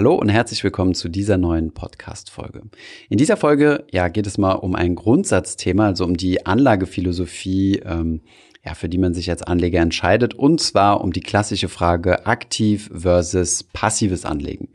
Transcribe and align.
Hallo 0.00 0.14
und 0.14 0.30
herzlich 0.30 0.64
willkommen 0.64 0.94
zu 0.94 1.10
dieser 1.10 1.36
neuen 1.36 1.74
Podcast-Folge. 1.74 2.62
In 3.10 3.18
dieser 3.18 3.36
Folge 3.36 3.84
ja, 3.92 4.08
geht 4.08 4.26
es 4.26 4.38
mal 4.38 4.54
um 4.54 4.74
ein 4.74 4.94
Grundsatzthema, 4.94 5.88
also 5.88 6.06
um 6.06 6.16
die 6.16 6.46
Anlagephilosophie, 6.46 7.82
ähm, 7.84 8.22
ja, 8.64 8.72
für 8.72 8.88
die 8.88 8.96
man 8.96 9.12
sich 9.12 9.28
als 9.28 9.42
Anleger 9.42 9.80
entscheidet, 9.80 10.32
und 10.32 10.58
zwar 10.62 11.02
um 11.02 11.12
die 11.12 11.20
klassische 11.20 11.68
Frage 11.68 12.24
aktiv 12.24 12.88
versus 12.94 13.62
passives 13.62 14.24
Anlegen. 14.24 14.70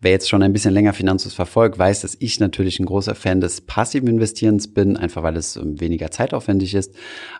Wer 0.00 0.10
jetzt 0.10 0.28
schon 0.28 0.42
ein 0.42 0.52
bisschen 0.52 0.74
länger 0.74 0.94
Finanzus 0.94 1.32
verfolgt, 1.32 1.78
weiß, 1.78 2.00
dass 2.00 2.16
ich 2.18 2.40
natürlich 2.40 2.80
ein 2.80 2.86
großer 2.86 3.14
Fan 3.14 3.40
des 3.40 3.60
passiven 3.60 4.08
Investierens 4.08 4.74
bin, 4.74 4.96
einfach 4.96 5.22
weil 5.22 5.36
es 5.36 5.54
ähm, 5.54 5.80
weniger 5.80 6.10
zeitaufwendig 6.10 6.74
ist. 6.74 6.92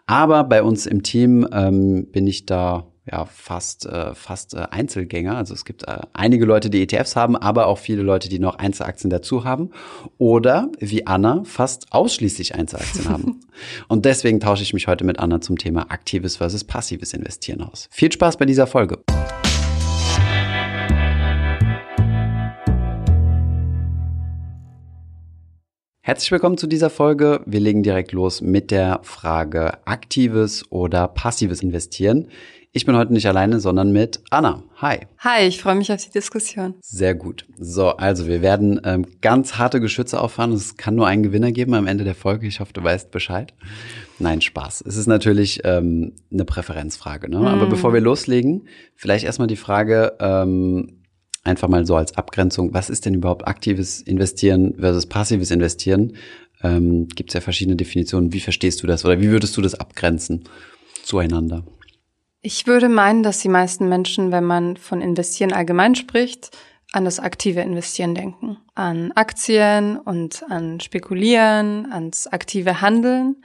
Aber 0.06 0.44
bei 0.44 0.62
uns 0.62 0.86
im 0.86 1.02
Team 1.02 1.44
ähm, 1.50 2.06
bin 2.12 2.28
ich 2.28 2.46
da 2.46 2.86
ja 3.10 3.24
fast 3.24 3.86
äh, 3.86 4.14
fast 4.14 4.54
äh, 4.54 4.66
Einzelgänger. 4.70 5.36
Also 5.36 5.54
es 5.54 5.64
gibt 5.64 5.84
äh, 5.84 6.00
einige 6.12 6.44
Leute, 6.44 6.70
die 6.70 6.82
ETFs 6.82 7.16
haben, 7.16 7.36
aber 7.36 7.66
auch 7.66 7.78
viele 7.78 8.02
Leute, 8.02 8.28
die 8.28 8.38
noch 8.38 8.56
Einzelaktien 8.56 9.10
dazu 9.10 9.44
haben 9.44 9.70
oder 10.18 10.70
wie 10.78 11.06
Anna 11.06 11.42
fast 11.44 11.92
ausschließlich 11.92 12.54
Einzelaktien 12.54 13.08
haben. 13.08 13.40
Und 13.88 14.04
deswegen 14.04 14.40
tausche 14.40 14.62
ich 14.62 14.74
mich 14.74 14.86
heute 14.86 15.04
mit 15.04 15.18
Anna 15.18 15.40
zum 15.40 15.56
Thema 15.56 15.90
aktives 15.90 16.36
versus 16.36 16.64
passives 16.64 17.12
Investieren 17.12 17.62
aus. 17.62 17.88
Viel 17.90 18.12
Spaß 18.12 18.36
bei 18.36 18.44
dieser 18.44 18.66
Folge. 18.66 18.98
Herzlich 26.06 26.30
willkommen 26.30 26.56
zu 26.56 26.68
dieser 26.68 26.88
Folge. 26.88 27.40
Wir 27.46 27.58
legen 27.58 27.82
direkt 27.82 28.12
los 28.12 28.40
mit 28.40 28.70
der 28.70 29.00
Frage 29.02 29.84
aktives 29.88 30.70
oder 30.70 31.08
passives 31.08 31.64
Investieren. 31.64 32.28
Ich 32.70 32.86
bin 32.86 32.96
heute 32.96 33.12
nicht 33.12 33.26
alleine, 33.26 33.58
sondern 33.58 33.90
mit 33.90 34.20
Anna. 34.30 34.62
Hi. 34.76 34.98
Hi, 35.18 35.48
ich 35.48 35.60
freue 35.60 35.74
mich 35.74 35.92
auf 35.92 36.00
die 36.00 36.12
Diskussion. 36.12 36.76
Sehr 36.80 37.16
gut. 37.16 37.44
So, 37.58 37.88
also 37.88 38.28
wir 38.28 38.40
werden 38.40 38.80
ähm, 38.84 39.04
ganz 39.20 39.58
harte 39.58 39.80
Geschütze 39.80 40.20
auffahren. 40.20 40.52
Es 40.52 40.76
kann 40.76 40.94
nur 40.94 41.08
einen 41.08 41.24
Gewinner 41.24 41.50
geben 41.50 41.74
am 41.74 41.88
Ende 41.88 42.04
der 42.04 42.14
Folge. 42.14 42.46
Ich 42.46 42.60
hoffe, 42.60 42.72
du 42.72 42.84
weißt 42.84 43.10
Bescheid. 43.10 43.52
Nein, 44.20 44.42
Spaß. 44.42 44.84
Es 44.86 44.96
ist 44.96 45.08
natürlich 45.08 45.62
ähm, 45.64 46.12
eine 46.32 46.44
Präferenzfrage. 46.44 47.28
Ne? 47.28 47.40
Mm. 47.40 47.46
Aber 47.46 47.66
bevor 47.66 47.92
wir 47.92 48.00
loslegen, 48.00 48.68
vielleicht 48.94 49.24
erstmal 49.24 49.48
die 49.48 49.56
Frage, 49.56 50.12
ähm, 50.20 51.02
einfach 51.46 51.68
mal 51.68 51.86
so 51.86 51.96
als 51.96 52.16
Abgrenzung, 52.16 52.74
was 52.74 52.90
ist 52.90 53.06
denn 53.06 53.14
überhaupt 53.14 53.46
aktives 53.46 54.02
Investieren 54.02 54.74
versus 54.78 55.06
passives 55.06 55.50
Investieren? 55.50 56.16
Ähm, 56.62 57.08
Gibt 57.08 57.30
es 57.30 57.34
ja 57.34 57.40
verschiedene 57.40 57.76
Definitionen. 57.76 58.32
Wie 58.32 58.40
verstehst 58.40 58.82
du 58.82 58.86
das 58.86 59.04
oder 59.04 59.20
wie 59.20 59.30
würdest 59.30 59.56
du 59.56 59.62
das 59.62 59.74
abgrenzen 59.74 60.44
zueinander? 61.02 61.64
Ich 62.42 62.66
würde 62.66 62.88
meinen, 62.88 63.22
dass 63.22 63.40
die 63.40 63.48
meisten 63.48 63.88
Menschen, 63.88 64.30
wenn 64.30 64.44
man 64.44 64.76
von 64.76 65.00
Investieren 65.00 65.52
allgemein 65.52 65.94
spricht, 65.94 66.56
an 66.92 67.04
das 67.04 67.18
aktive 67.18 67.60
Investieren 67.60 68.14
denken. 68.14 68.58
An 68.74 69.12
Aktien 69.12 69.98
und 69.98 70.44
an 70.48 70.80
Spekulieren, 70.80 71.90
ans 71.92 72.26
aktive 72.26 72.80
Handeln. 72.80 73.36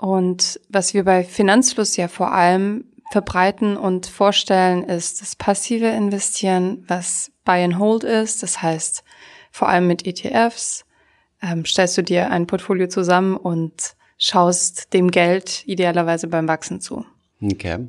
Und 0.00 0.60
was 0.68 0.94
wir 0.94 1.04
bei 1.04 1.24
Finanzfluss 1.24 1.96
ja 1.96 2.08
vor 2.08 2.32
allem 2.32 2.84
verbreiten 3.10 3.76
und 3.76 4.06
vorstellen, 4.06 4.84
ist 4.84 5.20
das 5.20 5.36
passive 5.36 5.86
Investieren, 5.86 6.84
was 6.88 7.30
Buy 7.44 7.64
and 7.64 7.78
Hold 7.78 8.04
ist. 8.04 8.42
Das 8.42 8.62
heißt, 8.62 9.02
vor 9.50 9.68
allem 9.68 9.86
mit 9.86 10.06
ETFs 10.06 10.84
ähm, 11.42 11.64
stellst 11.64 11.96
du 11.96 12.02
dir 12.02 12.30
ein 12.30 12.46
Portfolio 12.46 12.88
zusammen 12.88 13.36
und 13.36 13.94
schaust 14.18 14.92
dem 14.92 15.10
Geld 15.10 15.62
idealerweise 15.66 16.26
beim 16.26 16.48
Wachsen 16.48 16.80
zu. 16.80 17.06
Okay. 17.40 17.86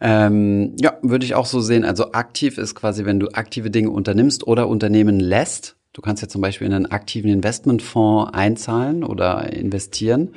Ähm, 0.00 0.76
ja, 0.78 0.98
würde 1.02 1.24
ich 1.24 1.34
auch 1.34 1.46
so 1.46 1.60
sehen. 1.60 1.84
Also 1.84 2.12
aktiv 2.12 2.58
ist 2.58 2.74
quasi, 2.74 3.04
wenn 3.04 3.20
du 3.20 3.28
aktive 3.30 3.70
Dinge 3.70 3.90
unternimmst 3.90 4.46
oder 4.46 4.68
unternehmen 4.68 5.18
lässt. 5.18 5.76
Du 5.92 6.02
kannst 6.02 6.22
ja 6.22 6.28
zum 6.28 6.40
Beispiel 6.40 6.66
in 6.66 6.72
einen 6.72 6.86
aktiven 6.86 7.30
Investmentfonds 7.30 8.32
einzahlen 8.32 9.02
oder 9.02 9.52
investieren. 9.52 10.34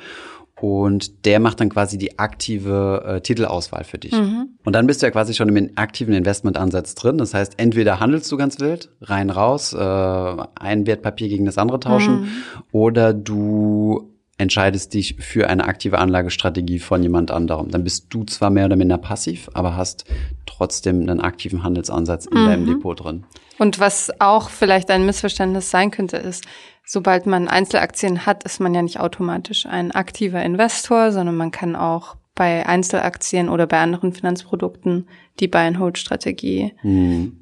Und 0.62 1.26
der 1.26 1.40
macht 1.40 1.58
dann 1.58 1.70
quasi 1.70 1.98
die 1.98 2.20
aktive 2.20 3.02
äh, 3.04 3.20
Titelauswahl 3.20 3.82
für 3.82 3.98
dich. 3.98 4.12
Mhm. 4.12 4.50
Und 4.64 4.72
dann 4.74 4.86
bist 4.86 5.02
du 5.02 5.06
ja 5.06 5.10
quasi 5.10 5.34
schon 5.34 5.48
im 5.48 5.70
aktiven 5.74 6.14
Investmentansatz 6.14 6.94
drin. 6.94 7.18
Das 7.18 7.34
heißt, 7.34 7.54
entweder 7.56 7.98
handelst 7.98 8.30
du 8.30 8.36
ganz 8.36 8.60
wild, 8.60 8.88
rein 9.00 9.30
raus, 9.30 9.72
äh, 9.72 9.76
ein 9.80 10.86
Wertpapier 10.86 11.28
gegen 11.28 11.46
das 11.46 11.58
andere 11.58 11.80
tauschen, 11.80 12.20
mhm. 12.20 12.26
oder 12.70 13.12
du 13.12 14.11
entscheidest 14.38 14.94
dich 14.94 15.16
für 15.18 15.48
eine 15.48 15.64
aktive 15.64 15.98
Anlagestrategie 15.98 16.78
von 16.78 17.02
jemand 17.02 17.30
anderem. 17.30 17.70
Dann 17.70 17.84
bist 17.84 18.06
du 18.10 18.24
zwar 18.24 18.50
mehr 18.50 18.66
oder 18.66 18.76
minder 18.76 18.98
passiv, 18.98 19.48
aber 19.54 19.76
hast 19.76 20.04
trotzdem 20.46 21.00
einen 21.00 21.20
aktiven 21.20 21.62
Handelsansatz 21.62 22.26
in 22.26 22.42
mhm. 22.42 22.46
deinem 22.46 22.66
Depot 22.66 22.98
drin. 22.98 23.24
Und 23.58 23.78
was 23.78 24.10
auch 24.20 24.50
vielleicht 24.50 24.90
ein 24.90 25.06
Missverständnis 25.06 25.70
sein 25.70 25.90
könnte, 25.90 26.16
ist, 26.16 26.44
sobald 26.84 27.26
man 27.26 27.48
Einzelaktien 27.48 28.26
hat, 28.26 28.44
ist 28.44 28.60
man 28.60 28.74
ja 28.74 28.82
nicht 28.82 28.98
automatisch 28.98 29.66
ein 29.66 29.92
aktiver 29.92 30.42
Investor, 30.42 31.12
sondern 31.12 31.36
man 31.36 31.50
kann 31.50 31.76
auch 31.76 32.16
bei 32.34 32.66
Einzelaktien 32.66 33.48
oder 33.50 33.66
bei 33.66 33.78
anderen 33.78 34.12
Finanzprodukten 34.12 35.06
die 35.40 35.48
Buy-and-Hold-Strategie. 35.48 36.72
Hm. 36.80 37.40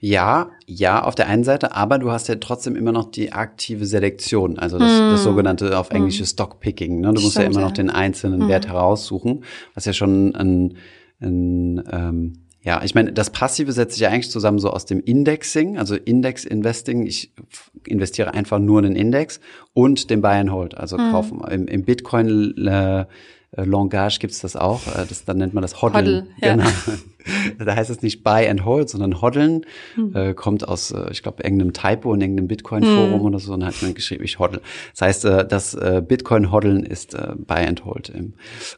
Ja, 0.00 0.50
ja, 0.66 1.02
auf 1.02 1.14
der 1.14 1.28
einen 1.28 1.44
Seite, 1.44 1.74
aber 1.74 1.98
du 1.98 2.10
hast 2.10 2.28
ja 2.28 2.34
trotzdem 2.36 2.74
immer 2.74 2.90
noch 2.90 3.10
die 3.10 3.32
aktive 3.32 3.86
Selektion, 3.86 4.58
also 4.58 4.78
das, 4.78 4.90
hm. 4.90 5.10
das 5.10 5.22
sogenannte 5.22 5.78
auf 5.78 5.90
Englisch 5.90 6.18
hm. 6.18 6.26
Stockpicking. 6.26 7.00
Ne? 7.00 7.12
Du 7.12 7.20
musst 7.20 7.32
Stimmt, 7.32 7.44
ja 7.46 7.50
immer 7.52 7.60
noch 7.60 7.72
den 7.72 7.90
einzelnen 7.90 8.42
hm. 8.42 8.48
Wert 8.48 8.66
heraussuchen, 8.66 9.44
was 9.74 9.84
ja 9.84 9.92
schon 9.92 10.34
ein, 10.34 10.76
ein 11.20 11.82
ähm, 11.92 12.32
ja, 12.60 12.82
ich 12.82 12.94
meine, 12.94 13.12
das 13.12 13.28
Passive 13.28 13.72
setzt 13.72 13.92
sich 13.92 14.00
ja 14.00 14.08
eigentlich 14.08 14.30
zusammen 14.30 14.58
so 14.58 14.70
aus 14.70 14.86
dem 14.86 15.00
Indexing, 15.00 15.76
also 15.76 15.96
Index-Investing. 15.96 17.06
Ich 17.06 17.30
investiere 17.86 18.32
einfach 18.32 18.58
nur 18.58 18.78
in 18.78 18.84
den 18.84 18.96
Index 18.96 19.38
und 19.74 20.08
dem 20.08 20.22
Buy 20.22 20.36
and 20.40 20.50
Hold, 20.50 20.74
also 20.74 20.96
hm. 20.96 21.10
kaufen. 21.12 21.42
Im, 21.50 21.68
im 21.68 21.84
Bitcoin 21.84 22.66
äh, 22.66 23.04
Langage 23.56 24.18
gibt's 24.20 24.40
das 24.40 24.56
auch. 24.56 24.86
Äh, 24.86 25.06
das, 25.08 25.24
dann 25.24 25.38
nennt 25.38 25.54
man 25.54 25.62
das 25.62 25.80
Hoddeln. 25.82 26.06
Hoddle, 26.06 26.26
ja. 26.40 26.56
Genau. 26.56 26.70
Da 27.58 27.76
heißt 27.76 27.90
es 27.90 28.02
nicht 28.02 28.22
Buy 28.22 28.48
and 28.48 28.64
Hold, 28.64 28.88
sondern 28.88 29.20
Hoddeln. 29.20 29.64
Hm. 29.94 30.14
Äh, 30.14 30.34
kommt 30.34 30.66
aus, 30.66 30.90
äh, 30.90 31.10
ich 31.10 31.22
glaube, 31.22 31.42
irgendeinem 31.42 31.72
Typo 31.72 32.12
in 32.14 32.20
irgendeinem 32.20 32.48
Bitcoin-Forum 32.48 33.20
hm. 33.20 33.22
oder 33.22 33.38
so. 33.38 33.52
Und 33.52 33.60
dann 33.60 33.68
hat 33.68 33.82
man 33.82 33.94
geschrieben, 33.94 34.24
ich 34.24 34.38
hoddle. 34.38 34.60
Das 34.92 35.02
heißt, 35.02 35.24
äh, 35.24 35.46
das 35.46 35.74
äh, 35.74 36.02
Bitcoin-Hoddeln 36.06 36.84
ist 36.84 37.14
äh, 37.14 37.32
Buy 37.36 37.66
and 37.66 37.84
Hold. 37.84 38.12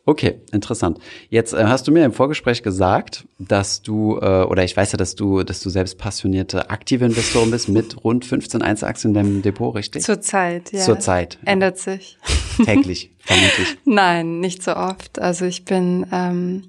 Okay, 0.05 0.41
interessant. 0.53 0.99
Jetzt 1.31 1.53
äh, 1.53 1.65
hast 1.65 1.87
du 1.89 1.93
mir 1.93 2.05
im 2.05 2.13
Vorgespräch 2.13 2.63
gesagt, 2.63 3.27
dass 3.39 3.83
du, 3.83 4.17
oder 4.17 4.65
ich 4.65 4.77
weiß 4.77 4.93
ja, 4.93 4.97
dass 4.97 5.15
du, 5.15 5.43
dass 5.43 5.61
du 5.61 5.69
selbst 5.69 5.99
passionierte 5.99 6.71
aktive 6.71 7.05
Investorin 7.05 7.51
bist 7.51 7.69
mit 7.69 8.03
rund 8.03 8.25
15 8.25 8.63
Einzelaktien 8.63 9.11
in 9.11 9.15
deinem 9.15 9.43
Depot, 9.43 9.75
richtig? 9.75 10.03
Zurzeit, 10.03 10.73
ja. 10.73 10.81
Zurzeit. 10.81 11.39
Ändert 11.45 11.79
sich. 11.79 12.19
Täglich, 12.65 13.11
vermutlich. 13.19 13.77
Nein, 13.85 14.41
nicht 14.41 14.63
so 14.63 14.75
oft. 14.75 15.19
Also 15.19 15.45
ich 15.45 15.65
bin, 15.65 16.07
ähm, 16.13 16.63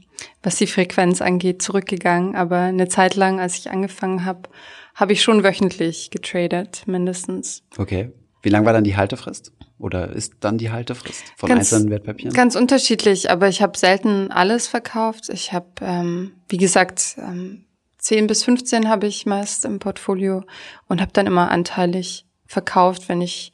was 0.48 0.56
die 0.56 0.68
Frequenz 0.68 1.22
angeht, 1.22 1.62
zurückgegangen. 1.62 2.34
Aber 2.38 2.60
eine 2.60 2.88
Zeit 2.88 3.16
lang, 3.16 3.42
als 3.42 3.58
ich 3.58 3.70
angefangen 3.70 4.24
habe, 4.24 4.44
habe 4.96 5.12
ich 5.12 5.22
schon 5.22 5.44
wöchentlich 5.44 6.10
getradet, 6.10 6.84
mindestens. 6.86 7.64
Okay. 7.78 8.14
Wie 8.42 8.48
lang 8.48 8.64
war 8.64 8.72
dann 8.72 8.86
die 8.86 8.96
Haltefrist? 8.96 9.52
Oder 9.78 10.10
ist 10.10 10.36
dann 10.40 10.58
die 10.58 10.72
Haltefrist 10.72 11.22
von 11.36 11.50
ganz, 11.50 11.74
einzelnen 11.74 11.90
Wertpapieren? 11.90 12.34
Ganz 12.34 12.56
unterschiedlich, 12.56 13.30
aber 13.30 13.50
ich 13.50 13.62
habe 13.62 13.78
selten 13.78 14.32
alles 14.32 14.68
verkauft. 14.68 15.28
Ich 15.28 15.52
habe, 15.52 15.68
ähm, 15.82 16.32
wie 16.48 16.58
gesagt, 16.58 17.18
ähm, 17.18 17.66
10 17.98 18.28
bis 18.28 18.46
15 18.46 18.88
habe 18.88 19.06
ich 19.06 19.26
meist 19.26 19.66
im 19.66 19.80
Portfolio 19.80 20.46
und 20.88 21.02
habe 21.02 21.12
dann 21.12 21.28
immer 21.28 21.52
anteilig 21.52 22.26
verkauft, 22.46 23.10
wenn 23.10 23.20
ich 23.20 23.52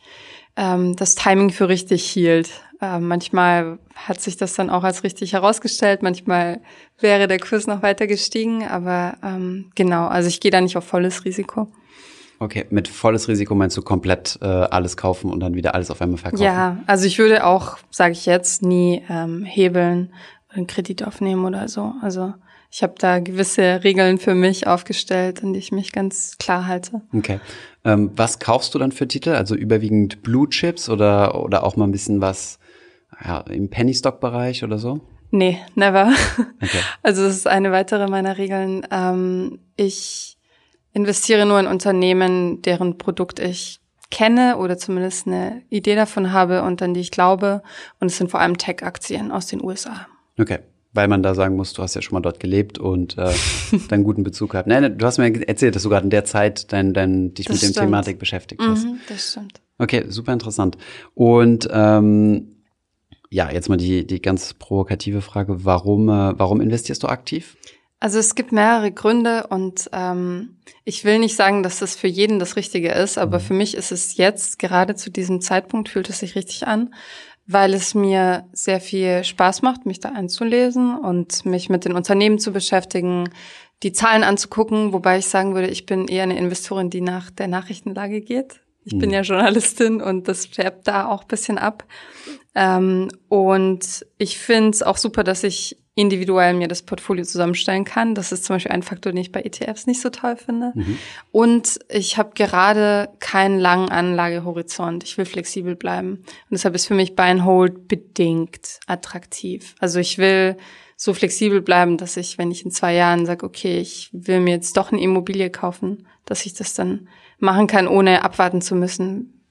ähm, 0.56 0.96
das 0.96 1.16
Timing 1.16 1.50
für 1.50 1.70
richtig 1.70 2.06
hielt. 2.06 2.52
Äh, 2.84 3.00
manchmal 3.00 3.80
hat 3.96 4.20
sich 4.20 4.36
das 4.36 4.56
dann 4.56 4.70
auch 4.70 4.84
als 4.84 5.06
richtig 5.06 5.32
herausgestellt, 5.32 6.04
manchmal 6.04 6.60
wäre 7.00 7.30
der 7.30 7.40
Kurs 7.40 7.66
noch 7.66 7.82
weiter 7.82 8.08
gestiegen, 8.08 8.68
aber 8.68 9.16
ähm, 9.24 9.72
genau, 9.74 10.08
also 10.08 10.28
ich 10.28 10.42
gehe 10.42 10.52
da 10.52 10.60
nicht 10.60 10.76
auf 10.76 10.84
volles 10.84 11.24
Risiko. 11.24 11.70
Okay, 12.40 12.66
mit 12.72 12.90
volles 12.90 13.30
Risiko 13.30 13.56
meinst 13.56 13.78
du 13.78 13.84
komplett 13.84 14.38
äh, 14.42 14.46
alles 14.46 14.98
kaufen 14.98 15.32
und 15.32 15.40
dann 15.40 15.56
wieder 15.56 15.76
alles 15.76 15.92
auf 15.92 16.02
einmal 16.02 16.18
verkaufen? 16.18 16.44
Ja, 16.44 16.78
also 16.86 17.06
ich 17.06 17.20
würde 17.20 17.46
auch, 17.46 17.78
sage 17.90 18.12
ich 18.12 18.26
jetzt, 18.26 18.64
nie 18.64 19.02
ähm, 19.10 19.46
hebeln 19.46 20.12
oder 20.50 20.58
einen 20.58 20.68
Kredit 20.68 21.08
aufnehmen 21.08 21.46
oder 21.46 21.70
so. 21.70 21.94
Also 22.02 22.34
ich 22.70 22.84
habe 22.84 22.96
da 22.98 23.20
gewisse 23.20 23.86
Regeln 23.86 24.18
für 24.18 24.36
mich 24.36 24.68
aufgestellt, 24.68 25.42
an 25.42 25.54
die 25.54 25.60
ich 25.60 25.72
mich 25.72 25.94
ganz 25.94 26.38
klar 26.38 26.68
halte. 26.68 27.00
Okay. 27.14 27.40
Ähm, 27.86 28.12
was 28.18 28.40
kaufst 28.40 28.76
du 28.76 28.80
dann 28.80 28.92
für 28.92 29.08
Titel? 29.08 29.30
Also 29.30 29.56
überwiegend 29.56 30.22
Blue 30.22 30.50
Chips 30.50 30.90
oder, 30.90 31.42
oder 31.42 31.64
auch 31.64 31.78
mal 31.78 31.86
ein 31.86 31.92
bisschen 31.92 32.20
was 32.20 32.60
ja, 33.24 33.40
im 33.42 33.70
Penny 33.70 33.94
Stock 33.94 34.20
Bereich 34.20 34.64
oder 34.64 34.78
so? 34.78 35.02
Nee, 35.32 35.60
never. 35.76 36.12
Okay. 36.62 36.80
Also 37.02 37.24
das 37.24 37.36
ist 37.36 37.48
eine 37.48 37.72
weitere 37.72 38.08
meiner 38.08 38.38
Regeln. 38.38 38.86
Ähm, 38.92 39.60
ich 39.76 40.38
investiere 40.94 41.46
nur 41.46 41.60
in 41.60 41.68
Unternehmen, 41.68 42.62
deren 42.62 42.98
Produkt 42.98 43.40
ich 43.40 43.80
kenne 44.12 44.58
oder 44.58 44.78
zumindest 44.78 45.26
eine 45.26 45.64
Idee 45.70 45.96
davon 45.96 46.32
habe 46.32 46.62
und 46.62 46.82
an 46.84 46.94
die 46.94 47.00
ich 47.00 47.10
glaube. 47.10 47.64
Und 48.00 48.08
es 48.08 48.18
sind 48.18 48.30
vor 48.30 48.40
allem 48.42 48.58
Tech-Aktien 48.60 49.32
aus 49.32 49.48
den 49.48 49.64
USA. 49.64 50.08
Okay. 50.40 50.60
weil 50.96 51.08
man 51.08 51.24
da 51.24 51.34
sagen 51.34 51.56
muss, 51.56 51.74
du 51.74 51.82
hast 51.82 51.96
ja 51.96 52.04
schon 52.04 52.14
mal 52.16 52.22
dort 52.22 52.40
gelebt 52.40 52.78
und 52.78 53.18
äh, 53.18 53.34
deinen 53.90 54.04
guten 54.04 54.24
Bezug 54.24 54.52
gehabt. 54.52 54.68
Nein, 54.68 54.98
du 54.98 55.06
hast 55.06 55.18
mir 55.18 55.48
erzählt, 55.48 55.76
dass 55.76 55.82
du 55.82 55.90
gerade 55.90 56.04
in 56.04 56.12
der 56.12 56.26
Zeit 56.26 56.72
dein, 56.72 56.94
dein, 56.94 57.34
dich 57.34 57.48
das 57.48 57.64
mit 57.64 57.76
dem 57.76 57.82
Thematik 57.86 58.20
beschäftigt 58.20 58.62
hast. 58.62 58.86
Mhm, 58.86 59.00
das 59.10 59.32
stimmt. 59.32 59.62
Okay, 59.80 60.06
super 60.10 60.34
interessant. 60.34 60.78
Und 61.16 61.68
ähm, 61.72 62.53
ja, 63.34 63.50
jetzt 63.52 63.68
mal 63.68 63.78
die, 63.78 64.06
die 64.06 64.22
ganz 64.22 64.54
provokative 64.54 65.22
Frage, 65.22 65.66
warum, 65.66 66.08
äh, 66.08 66.38
warum 66.38 66.62
investierst 66.62 67.02
du 67.02 67.08
aktiv? 67.08 67.58
Also 68.00 68.20
es 68.20 68.36
gibt 68.36 68.52
mehrere 68.52 68.92
Gründe 68.92 69.48
und 69.48 69.90
ähm, 69.92 70.58
ich 70.84 71.04
will 71.04 71.18
nicht 71.18 71.36
sagen, 71.36 71.64
dass 71.64 71.80
das 71.80 71.96
für 71.96 72.08
jeden 72.08 72.38
das 72.38 72.58
Richtige 72.58 72.92
ist, 72.92 73.18
aber 73.18 73.40
mhm. 73.40 73.44
für 73.44 73.54
mich 73.56 73.76
ist 73.76 73.92
es 73.92 74.18
jetzt, 74.18 74.60
gerade 74.60 74.94
zu 74.94 75.10
diesem 75.10 75.42
Zeitpunkt, 75.42 75.90
fühlt 75.90 76.10
es 76.10 76.20
sich 76.20 76.36
richtig 76.36 76.68
an, 76.68 76.94
weil 77.48 77.74
es 77.74 77.96
mir 77.96 78.46
sehr 78.54 78.80
viel 78.80 79.24
Spaß 79.24 79.64
macht, 79.64 79.88
mich 79.88 80.00
da 80.00 80.10
einzulesen 80.10 80.96
und 80.96 81.44
mich 81.44 81.70
mit 81.70 81.86
den 81.86 81.94
Unternehmen 81.94 82.38
zu 82.38 82.52
beschäftigen, 82.52 83.30
die 83.82 83.94
Zahlen 83.94 84.24
anzugucken, 84.24 84.94
wobei 84.94 85.18
ich 85.18 85.26
sagen 85.26 85.56
würde, 85.56 85.70
ich 85.70 85.88
bin 85.88 86.08
eher 86.08 86.24
eine 86.24 86.38
Investorin, 86.38 86.92
die 86.92 87.02
nach 87.02 87.32
der 87.32 87.48
Nachrichtenlage 87.48 88.22
geht. 88.22 88.60
Ich 88.86 88.94
mhm. 88.94 89.00
bin 89.00 89.10
ja 89.12 89.22
Journalistin 89.22 90.02
und 90.02 90.28
das 90.28 90.46
färbt 90.46 90.88
da 90.88 91.08
auch 91.08 91.24
bisschen 91.24 91.58
ab. 91.58 91.86
Ähm, 92.56 93.10
und 93.30 94.06
ich 94.18 94.38
finde 94.38 94.72
es 94.72 94.84
auch 94.84 94.98
super, 94.98 95.24
dass 95.24 95.44
ich 95.44 95.78
individuell 95.96 96.56
mir 96.56 96.68
das 96.68 96.82
Portfolio 96.82 97.24
zusammenstellen 97.24 97.84
kann. 97.86 98.16
Das 98.16 98.32
ist 98.32 98.46
zum 98.46 98.56
Beispiel 98.56 98.72
ein 98.72 98.82
Faktor, 98.82 99.12
den 99.12 99.22
ich 99.22 99.32
bei 99.32 99.42
ETFs 99.42 99.86
nicht 99.86 100.02
so 100.02 100.10
toll 100.10 100.38
finde. 100.38 100.72
Mhm. 100.74 100.98
Und 101.32 101.80
ich 101.88 102.18
habe 102.18 102.32
gerade 102.34 103.10
keinen 103.20 103.60
langen 103.60 103.90
Anlagehorizont. 103.90 105.04
Ich 105.04 105.18
will 105.18 105.26
flexibel 105.26 105.76
bleiben. 105.76 106.14
Und 106.14 106.52
deshalb 106.52 106.74
ist 106.74 106.88
für 106.88 106.96
mich 106.96 107.16
Buy 107.16 107.30
and 107.30 107.46
Hold 107.46 107.88
bedingt 107.88 108.80
attraktiv. 108.88 109.76
Also 109.80 110.00
ich 110.00 110.18
will 110.18 110.58
so 110.96 111.14
flexibel 111.14 111.62
bleiben, 111.62 111.98
dass 111.98 112.18
ich, 112.18 112.40
wenn 112.40 112.50
ich 112.50 112.66
in 112.66 112.72
zwei 112.72 112.96
Jahren 112.96 113.26
sage, 113.26 113.46
okay, 113.46 113.80
ich 113.80 114.10
will 114.14 114.40
mir 114.40 114.52
jetzt 114.52 114.78
doch 114.78 114.92
eine 114.92 115.02
Immobilie 115.02 115.52
kaufen, 115.52 116.08
dass 116.26 116.46
ich 116.46 116.54
das 116.56 116.74
dann 116.74 117.08
machen 117.38 117.68
kann, 117.68 117.88
ohne 117.88 118.24
abwarten 118.24 118.62
zu 118.62 118.74
müssen, 118.74 119.44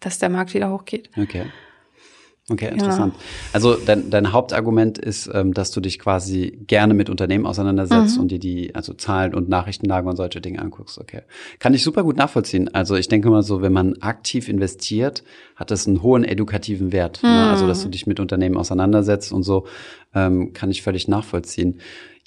dass 0.00 0.18
der 0.18 0.28
Markt 0.28 0.52
wieder 0.52 0.70
hochgeht. 0.70 1.10
Okay. 1.16 1.46
Okay, 2.50 2.68
interessant. 2.68 3.14
Ja. 3.14 3.20
Also 3.52 3.76
dein, 3.76 4.10
dein 4.10 4.32
Hauptargument 4.32 4.98
ist, 4.98 5.30
ähm, 5.32 5.54
dass 5.54 5.70
du 5.70 5.80
dich 5.80 6.00
quasi 6.00 6.58
gerne 6.66 6.94
mit 6.94 7.08
Unternehmen 7.08 7.46
auseinandersetzt 7.46 8.16
mhm. 8.16 8.22
und 8.22 8.32
dir 8.32 8.40
die, 8.40 8.74
also 8.74 8.92
Zahlen 8.92 9.34
und 9.34 9.48
Nachrichtenlage 9.48 10.08
und 10.08 10.16
solche 10.16 10.40
Dinge 10.40 10.60
anguckst. 10.60 10.98
Okay. 10.98 11.22
Kann 11.60 11.74
ich 11.74 11.84
super 11.84 12.02
gut 12.02 12.16
nachvollziehen. 12.16 12.68
Also 12.74 12.96
ich 12.96 13.06
denke 13.06 13.30
mal 13.30 13.44
so, 13.44 13.62
wenn 13.62 13.72
man 13.72 13.98
aktiv 14.00 14.48
investiert, 14.48 15.22
hat 15.54 15.70
das 15.70 15.86
einen 15.86 16.02
hohen 16.02 16.24
edukativen 16.24 16.90
Wert. 16.90 17.22
Mhm. 17.22 17.28
Ne? 17.28 17.50
Also 17.50 17.68
dass 17.68 17.84
du 17.84 17.88
dich 17.88 18.08
mit 18.08 18.18
Unternehmen 18.18 18.56
auseinandersetzt 18.56 19.32
und 19.32 19.44
so, 19.44 19.66
ähm, 20.12 20.52
kann 20.52 20.72
ich 20.72 20.82
völlig 20.82 21.06
nachvollziehen. 21.06 21.78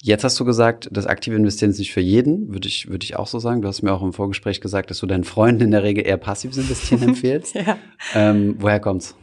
Jetzt 0.02 0.24
hast 0.24 0.38
du 0.40 0.44
gesagt, 0.44 0.88
das 0.92 1.06
aktive 1.06 1.36
Investieren 1.36 1.70
ist 1.70 1.78
nicht 1.78 1.92
für 1.92 2.00
jeden, 2.00 2.52
würde 2.52 2.68
ich, 2.68 2.88
würde 2.90 3.04
ich 3.04 3.16
auch 3.16 3.26
so 3.26 3.38
sagen. 3.38 3.62
Du 3.62 3.68
hast 3.68 3.82
mir 3.82 3.92
auch 3.92 4.02
im 4.02 4.12
Vorgespräch 4.12 4.60
gesagt, 4.60 4.90
dass 4.90 4.98
du 4.98 5.06
deinen 5.06 5.24
Freunden 5.24 5.62
in 5.62 5.70
der 5.70 5.82
Regel 5.82 6.06
eher 6.06 6.18
passives 6.18 6.58
Investieren 6.58 7.02
empfehlst. 7.08 7.54
ja. 7.54 7.78
Ähm, 8.14 8.56
woher 8.58 8.80
kommt's? 8.80 9.14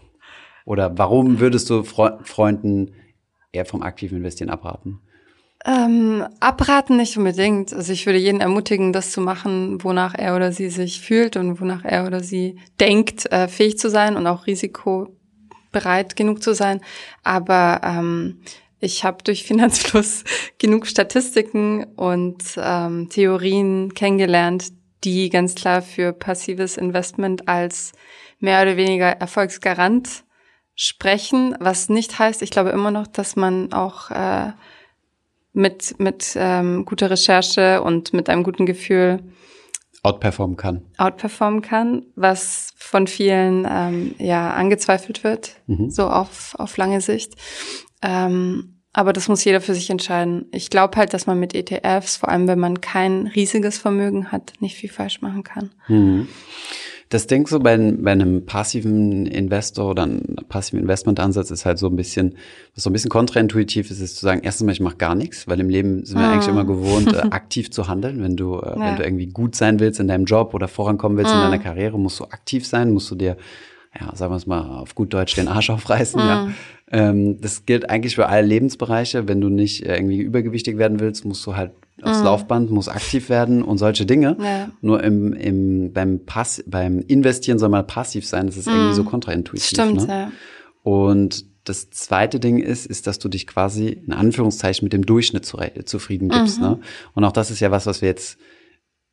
Oder 0.66 0.98
warum 0.98 1.40
würdest 1.40 1.70
du 1.70 1.84
Fre 1.84 2.20
Freunden 2.24 2.94
eher 3.52 3.66
vom 3.66 3.82
aktiven 3.82 4.18
Investieren 4.18 4.50
abraten? 4.50 5.00
Ähm, 5.66 6.26
abraten 6.40 6.98
nicht 6.98 7.18
unbedingt. 7.18 7.74
Also 7.74 7.94
ich 7.94 8.06
würde 8.06 8.18
jeden 8.18 8.42
ermutigen, 8.42 8.94
das 8.94 9.12
zu 9.12 9.22
machen, 9.22 9.84
wonach 9.84 10.16
er 10.16 10.36
oder 10.36 10.52
sie 10.52 10.70
sich 10.70 11.02
fühlt 11.02 11.38
und 11.38 11.62
wonach 11.62 11.86
er 11.86 12.08
oder 12.08 12.22
sie 12.24 12.58
denkt, 12.80 13.32
äh, 13.32 13.48
fähig 13.48 13.78
zu 13.78 13.90
sein 13.90 14.16
und 14.16 14.26
auch 14.26 14.48
risikobereit 14.48 16.16
genug 16.16 16.42
zu 16.42 16.56
sein. 16.56 16.82
Aber 17.24 17.82
ähm, 17.84 18.42
ich 18.80 19.04
habe 19.04 19.24
durch 19.24 19.44
Finanzfluss 19.44 20.24
genug 20.58 20.88
Statistiken 20.88 21.84
und 21.96 22.44
ähm, 22.58 23.10
Theorien 23.10 23.94
kennengelernt, 23.94 24.70
die 25.04 25.30
ganz 25.30 25.54
klar 25.54 25.84
für 25.84 26.12
passives 26.12 26.78
Investment 26.78 27.48
als 27.48 27.92
mehr 28.40 28.64
oder 28.64 28.78
weniger 28.78 29.10
Erfolgsgarant 29.10 30.24
sprechen, 30.76 31.56
was 31.60 31.90
nicht 31.90 32.18
heißt, 32.18 32.42
ich 32.42 32.52
glaube 32.52 32.70
immer 32.70 32.92
noch, 32.92 33.08
dass 33.08 33.36
man 33.36 33.74
auch 33.74 34.10
äh, 34.12 34.52
mit, 35.54 36.00
mit 36.00 36.34
ähm, 36.36 36.86
guter 36.86 37.10
Recherche 37.10 37.82
und 37.82 38.14
mit 38.14 38.30
einem 38.30 38.44
guten 38.44 38.66
Gefühl 38.66 39.20
outperformen 40.04 40.58
kann. 40.58 40.86
Outperformen 40.98 41.62
kann, 41.62 42.06
was 42.16 42.74
von 42.76 43.08
vielen 43.08 43.68
ähm, 43.70 44.16
ja 44.18 44.52
angezweifelt 44.54 45.24
wird, 45.24 45.58
mhm. 45.68 45.90
so 45.90 46.08
auf, 46.08 46.56
auf 46.58 46.78
lange 46.78 47.02
Sicht. 47.02 47.36
Ähm, 48.02 48.82
aber 48.94 49.14
das 49.14 49.30
muss 49.30 49.44
jeder 49.44 49.62
für 49.62 49.74
sich 49.74 49.90
entscheiden. 49.90 50.48
Ich 50.52 50.70
glaube 50.70 50.98
halt, 50.98 51.14
dass 51.14 51.26
man 51.28 51.40
mit 51.40 51.54
ETFs, 51.54 52.18
vor 52.18 52.30
allem 52.30 52.48
wenn 52.48 52.60
man 52.60 52.82
kein 52.82 53.28
riesiges 53.28 53.78
Vermögen 53.78 54.32
hat, 54.32 54.54
nicht 54.60 54.76
viel 54.76 54.90
falsch 54.90 55.22
machen 55.22 55.44
kann. 55.44 55.72
Mhm. 55.88 56.28
Das 57.12 57.28
Ding 57.28 57.46
so 57.46 57.60
bei, 57.60 57.78
bei 57.78 58.12
einem 58.12 58.46
passiven 58.46 59.26
Investor 59.26 59.90
oder 59.90 60.04
einem 60.04 60.38
passiven 60.48 60.80
Investmentansatz 60.80 61.52
ist 61.52 61.66
halt 61.66 61.78
so 61.78 61.88
ein 61.88 61.98
bisschen, 61.98 62.36
was 62.74 62.86
so 62.86 62.90
ein 62.90 62.94
bisschen 62.94 63.10
kontraintuitiv 63.10 63.92
ist, 63.92 64.00
ist 64.00 64.16
zu 64.16 64.26
sagen, 64.26 64.40
erstens 64.46 64.66
mal, 64.66 64.72
ich 64.72 64.80
mache 64.80 64.96
gar 64.96 65.14
nichts, 65.14 65.46
weil 65.46 65.60
im 65.60 65.68
Leben 65.68 66.06
sind 66.06 66.18
wir 66.18 66.26
mm. 66.26 66.32
eigentlich 66.32 66.48
immer 66.48 66.64
gewohnt, 66.64 67.14
äh, 67.14 67.18
aktiv 67.32 67.70
zu 67.70 67.90
handeln. 67.90 68.24
Wenn 68.24 68.38
du, 68.38 68.60
äh, 68.60 68.66
ja. 68.66 68.80
wenn 68.80 68.96
du 68.96 69.04
irgendwie 69.04 69.28
gut 69.28 69.56
sein 69.56 69.82
willst 69.82 70.00
in 70.00 70.08
deinem 70.08 70.24
Job 70.24 70.54
oder 70.54 70.70
vorankommen 70.70 71.18
willst 71.18 71.34
mm. 71.34 71.36
in 71.36 71.42
deiner 71.44 71.60
Karriere, 71.60 72.00
musst 72.00 72.18
du 72.22 72.24
aktiv 72.24 72.66
sein, 72.66 72.92
musst 72.92 73.12
du 73.12 73.16
dir, 73.16 73.36
ja, 74.00 74.16
sagen 74.16 74.32
wir 74.32 74.38
es 74.38 74.48
mal 74.48 74.80
auf 74.80 74.96
gut 74.96 75.14
Deutsch, 75.14 75.36
den 75.36 75.50
Arsch 75.50 75.70
aufreißen, 75.70 76.24
mm. 76.24 76.26
ja. 76.26 76.50
Ähm, 76.94 77.42
das 77.42 77.66
gilt 77.66 77.90
eigentlich 77.90 78.16
für 78.16 78.28
alle 78.28 78.48
Lebensbereiche. 78.48 79.28
Wenn 79.28 79.42
du 79.42 79.50
nicht 79.50 79.86
äh, 79.86 79.96
irgendwie 79.96 80.22
übergewichtig 80.22 80.78
werden 80.78 81.02
willst, 81.02 81.26
musst 81.26 81.46
du 81.46 81.58
halt 81.58 81.72
aufs 82.04 82.20
mhm. 82.20 82.26
Laufband, 82.26 82.72
muss 82.72 82.88
aktiv 82.88 83.30
werden 83.30 83.62
und 83.62 83.78
solche 83.78 84.06
Dinge. 84.06 84.38
Ja. 84.40 84.70
Nur 84.82 85.04
im, 85.04 85.34
im, 85.34 85.94
beim, 85.94 86.26
Pass, 86.26 86.64
beim 86.66 87.00
Investieren 87.00 87.60
soll 87.60 87.70
man 87.70 87.86
passiv 87.88 88.26
sein. 88.26 88.48
Das 88.48 88.58
ist 88.58 88.68
mhm. 88.68 88.74
irgendwie 88.74 88.96
so 88.96 89.04
kontraintuitiv. 89.04 89.68
Stimmt, 89.68 90.08
ne? 90.08 90.14
ja. 90.14 90.32
Und 90.84 91.46
das 91.64 91.92
zweite 91.92 92.40
Ding 92.40 92.58
ist, 92.58 92.86
ist, 92.86 93.08
dass 93.08 93.20
du 93.20 93.30
dich 93.30 93.46
quasi 93.46 93.90
in 93.90 94.14
Anführungszeichen 94.14 94.84
mit 94.86 94.94
dem 94.94 95.06
Durchschnitt 95.06 95.46
zufrieden 95.46 96.30
gibst. 96.30 96.60
Mhm. 96.60 96.66
Ne? 96.66 96.80
Und 97.14 97.24
auch 97.24 97.32
das 97.32 97.52
ist 97.52 97.60
ja 97.60 97.72
was, 97.72 97.86
was 97.86 98.02
wir 98.02 98.10
jetzt 98.10 98.38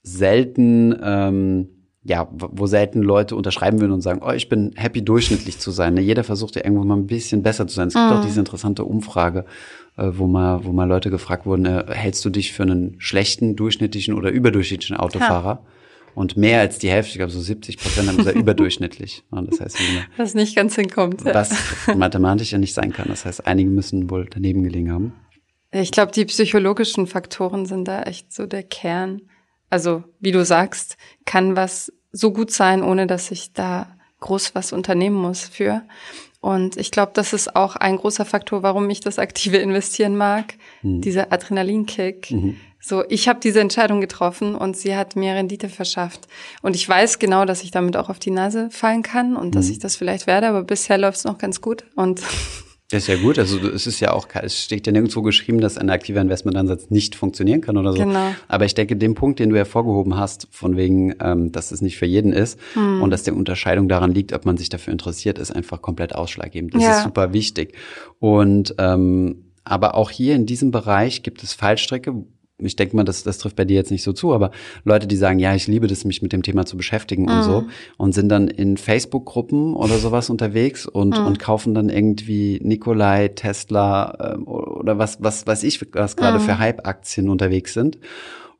selten 0.02 0.96
ähm, 1.02 1.68
ja, 2.08 2.26
wo 2.30 2.66
selten 2.66 3.02
Leute 3.02 3.36
unterschreiben 3.36 3.80
würden 3.80 3.92
und 3.92 4.00
sagen, 4.00 4.22
oh, 4.24 4.30
ich 4.30 4.48
bin 4.48 4.72
happy, 4.76 5.04
durchschnittlich 5.04 5.58
zu 5.58 5.70
sein. 5.70 5.94
Ne? 5.94 6.00
Jeder 6.00 6.24
versucht 6.24 6.56
ja 6.56 6.64
irgendwo 6.64 6.84
mal 6.84 6.96
ein 6.96 7.06
bisschen 7.06 7.42
besser 7.42 7.66
zu 7.66 7.74
sein. 7.74 7.88
Es 7.88 7.94
gibt 7.94 8.06
mhm. 8.06 8.12
auch 8.12 8.24
diese 8.24 8.40
interessante 8.40 8.84
Umfrage, 8.84 9.44
wo 9.98 10.26
mal, 10.26 10.64
wo 10.64 10.72
mal 10.72 10.88
Leute 10.88 11.10
gefragt 11.10 11.46
wurden, 11.46 11.66
äh, 11.66 11.84
hältst 11.88 12.24
du 12.24 12.30
dich 12.30 12.52
für 12.52 12.62
einen 12.62 12.96
schlechten, 12.98 13.56
durchschnittlichen 13.56 14.14
oder 14.14 14.30
überdurchschnittlichen 14.30 14.96
Autofahrer? 14.96 15.62
Ja. 15.64 15.66
Und 16.14 16.36
mehr 16.36 16.60
als 16.60 16.78
die 16.78 16.90
Hälfte, 16.90 17.12
ich 17.12 17.18
glaube 17.18 17.30
so 17.30 17.40
70 17.40 17.78
Prozent 17.78 18.08
haben 18.08 18.16
gesagt 18.16 18.36
überdurchschnittlich. 18.36 19.22
das 19.30 19.60
heißt, 19.60 19.78
was 20.16 20.34
nicht 20.34 20.56
ganz 20.56 20.74
hinkommt. 20.74 21.24
Was 21.24 21.54
mathematisch 21.94 22.52
ja 22.52 22.58
nicht 22.58 22.74
sein 22.74 22.92
kann. 22.92 23.06
Das 23.08 23.24
heißt, 23.24 23.46
einige 23.46 23.70
müssen 23.70 24.10
wohl 24.10 24.26
daneben 24.28 24.64
gelegen 24.64 24.90
haben. 24.90 25.12
Ich 25.70 25.92
glaube, 25.92 26.12
die 26.12 26.24
psychologischen 26.24 27.06
Faktoren 27.06 27.66
sind 27.66 27.86
da 27.86 28.02
echt 28.02 28.32
so 28.32 28.46
der 28.46 28.62
Kern. 28.62 29.22
Also, 29.70 30.02
wie 30.18 30.32
du 30.32 30.44
sagst, 30.44 30.96
kann 31.24 31.56
was 31.56 31.92
so 32.10 32.32
gut 32.32 32.50
sein, 32.50 32.82
ohne 32.82 33.06
dass 33.06 33.30
ich 33.30 33.52
da 33.52 33.96
groß 34.20 34.54
was 34.54 34.72
unternehmen 34.72 35.16
muss 35.16 35.46
für. 35.46 35.82
Und 36.40 36.76
ich 36.76 36.90
glaube, 36.90 37.12
das 37.14 37.32
ist 37.32 37.56
auch 37.56 37.74
ein 37.74 37.96
großer 37.96 38.24
Faktor, 38.24 38.62
warum 38.62 38.88
ich 38.90 39.00
das 39.00 39.18
aktive 39.18 39.56
Investieren 39.56 40.16
mag, 40.16 40.54
mhm. 40.82 41.00
dieser 41.00 41.32
Adrenalinkick. 41.32 42.30
Mhm. 42.30 42.56
So, 42.80 43.02
ich 43.08 43.28
habe 43.28 43.40
diese 43.40 43.60
Entscheidung 43.60 44.00
getroffen 44.00 44.54
und 44.54 44.76
sie 44.76 44.96
hat 44.96 45.16
mir 45.16 45.34
Rendite 45.34 45.68
verschafft. 45.68 46.28
Und 46.62 46.76
ich 46.76 46.88
weiß 46.88 47.18
genau, 47.18 47.44
dass 47.44 47.64
ich 47.64 47.72
damit 47.72 47.96
auch 47.96 48.08
auf 48.08 48.20
die 48.20 48.30
Nase 48.30 48.70
fallen 48.70 49.02
kann 49.02 49.36
und 49.36 49.48
mhm. 49.48 49.52
dass 49.52 49.68
ich 49.68 49.80
das 49.80 49.96
vielleicht 49.96 50.28
werde, 50.28 50.48
aber 50.48 50.62
bisher 50.62 50.96
läuft 50.96 51.18
es 51.18 51.24
noch 51.24 51.38
ganz 51.38 51.60
gut. 51.60 51.84
Und 51.96 52.22
Das 52.90 53.02
ist 53.02 53.08
ja 53.08 53.16
gut. 53.16 53.38
Also 53.38 53.58
es 53.68 53.86
ist 53.86 54.00
ja 54.00 54.12
auch, 54.14 54.26
es 54.32 54.58
steht 54.58 54.86
ja 54.86 54.92
nirgendwo 54.92 55.20
geschrieben, 55.20 55.60
dass 55.60 55.76
ein 55.76 55.90
aktiver 55.90 56.22
Investmentansatz 56.22 56.88
nicht 56.88 57.14
funktionieren 57.14 57.60
kann 57.60 57.76
oder 57.76 57.92
so. 57.92 57.98
Genau. 57.98 58.34
Aber 58.48 58.64
ich 58.64 58.74
denke, 58.74 58.96
den 58.96 59.14
Punkt, 59.14 59.40
den 59.40 59.50
du 59.50 59.56
hervorgehoben 59.56 60.16
hast, 60.16 60.48
von 60.50 60.76
wegen, 60.76 61.14
ähm, 61.20 61.52
dass 61.52 61.70
es 61.70 61.82
nicht 61.82 61.98
für 61.98 62.06
jeden 62.06 62.32
ist 62.32 62.58
hm. 62.72 63.02
und 63.02 63.10
dass 63.10 63.24
die 63.24 63.30
Unterscheidung 63.30 63.88
daran 63.88 64.14
liegt, 64.14 64.32
ob 64.32 64.46
man 64.46 64.56
sich 64.56 64.70
dafür 64.70 64.92
interessiert, 64.92 65.38
ist 65.38 65.50
einfach 65.50 65.82
komplett 65.82 66.14
ausschlaggebend. 66.14 66.74
Das 66.74 66.82
ja. 66.82 66.96
ist 66.96 67.04
super 67.04 67.34
wichtig. 67.34 67.74
Und 68.20 68.74
ähm, 68.78 69.44
aber 69.64 69.94
auch 69.94 70.10
hier 70.10 70.34
in 70.34 70.46
diesem 70.46 70.70
Bereich 70.70 71.22
gibt 71.22 71.42
es 71.42 71.52
Fallstricke, 71.52 72.24
ich 72.58 72.76
denke 72.76 72.96
mal, 72.96 73.04
das, 73.04 73.22
das 73.22 73.38
trifft 73.38 73.56
bei 73.56 73.64
dir 73.64 73.74
jetzt 73.74 73.90
nicht 73.90 74.02
so 74.02 74.12
zu, 74.12 74.34
aber 74.34 74.50
Leute, 74.84 75.06
die 75.06 75.16
sagen, 75.16 75.38
ja, 75.38 75.54
ich 75.54 75.66
liebe 75.68 75.86
das, 75.86 76.04
mich 76.04 76.22
mit 76.22 76.32
dem 76.32 76.42
Thema 76.42 76.66
zu 76.66 76.76
beschäftigen 76.76 77.22
mhm. 77.22 77.28
und 77.28 77.42
so 77.44 77.64
und 77.96 78.14
sind 78.14 78.28
dann 78.28 78.48
in 78.48 78.76
Facebook-Gruppen 78.76 79.74
oder 79.74 79.98
sowas 79.98 80.28
unterwegs 80.30 80.86
und, 80.86 81.18
mhm. 81.18 81.26
und 81.26 81.38
kaufen 81.38 81.74
dann 81.74 81.88
irgendwie 81.88 82.58
Nikolai, 82.62 83.28
Tesla 83.28 84.34
äh, 84.34 84.38
oder 84.38 84.98
was, 84.98 85.22
was 85.22 85.46
weiß 85.46 85.62
ich, 85.62 85.80
was 85.92 86.16
gerade 86.16 86.38
mhm. 86.38 86.42
für 86.42 86.58
Hype-Aktien 86.58 87.28
unterwegs 87.28 87.74
sind 87.74 87.98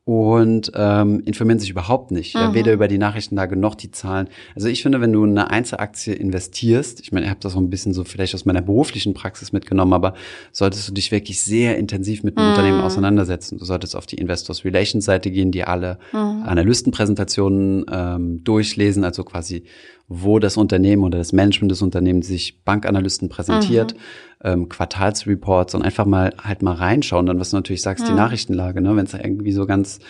und 0.09 0.73
ähm, 0.75 1.21
informieren 1.27 1.59
sich 1.59 1.69
überhaupt 1.69 2.12
nicht. 2.12 2.35
Mhm. 2.35 2.41
Ja, 2.41 2.55
weder 2.55 2.73
über 2.73 2.88
die 2.88 2.97
Nachrichtenlage 2.97 3.57
noch 3.57 3.75
die 3.75 3.91
Zahlen. 3.91 4.29
Also 4.55 4.69
ich 4.69 4.83
finde, 4.83 5.03
wenn 5.03 5.12
du 5.12 5.23
in 5.23 5.37
eine 5.37 5.50
Einzelaktie 5.50 6.15
investierst, 6.15 7.00
ich 7.00 7.12
meine, 7.12 7.27
ich 7.27 7.31
habe 7.31 7.41
das 7.41 7.53
so 7.53 7.61
ein 7.61 7.69
bisschen 7.69 7.93
so 7.93 8.05
vielleicht 8.05 8.35
aus 8.35 8.47
meiner 8.47 8.62
beruflichen 8.62 9.12
Praxis 9.12 9.53
mitgenommen, 9.53 9.93
aber 9.93 10.15
solltest 10.50 10.88
du 10.88 10.95
dich 10.95 11.12
wirklich 11.12 11.43
sehr 11.43 11.77
intensiv 11.77 12.23
mit 12.23 12.38
dem 12.38 12.45
mhm. 12.45 12.50
Unternehmen 12.53 12.81
auseinandersetzen. 12.81 13.59
Du 13.59 13.67
solltest 13.67 13.95
auf 13.95 14.07
die 14.07 14.17
Investors 14.17 14.65
Relations 14.65 15.05
Seite 15.05 15.31
gehen, 15.31 15.53
die 15.53 15.65
alle 15.65 15.99
mhm. 16.15 16.43
Analystenpräsentationen 16.43 17.85
ähm, 17.93 18.45
durchlesen, 18.45 19.05
also 19.05 19.25
quasi 19.25 19.65
wo 20.09 20.38
das 20.38 20.57
Unternehmen 20.57 21.05
oder 21.05 21.19
das 21.19 21.33
Management 21.33 21.71
des 21.71 21.83
Unternehmens 21.83 22.27
sich 22.27 22.65
Bankanalysten 22.65 23.29
präsentiert, 23.29 23.95
mhm. 23.95 23.99
ähm, 24.43 24.69
Quartalsreports 24.69 25.75
und 25.75 25.83
einfach 25.83 26.07
mal 26.07 26.33
halt 26.43 26.62
mal 26.62 26.75
reinschauen. 26.75 27.27
Dann, 27.27 27.38
was 27.38 27.50
du 27.50 27.57
natürlich 27.57 27.83
sagst, 27.83 28.05
mhm. 28.05 28.09
die 28.09 28.15
Nachrichtenlage, 28.15 28.81
ne? 28.81 28.97
wenn 28.97 29.05
es 29.05 29.15
irgendwie 29.15 29.53
so 29.53 29.67
ganz 29.67 30.00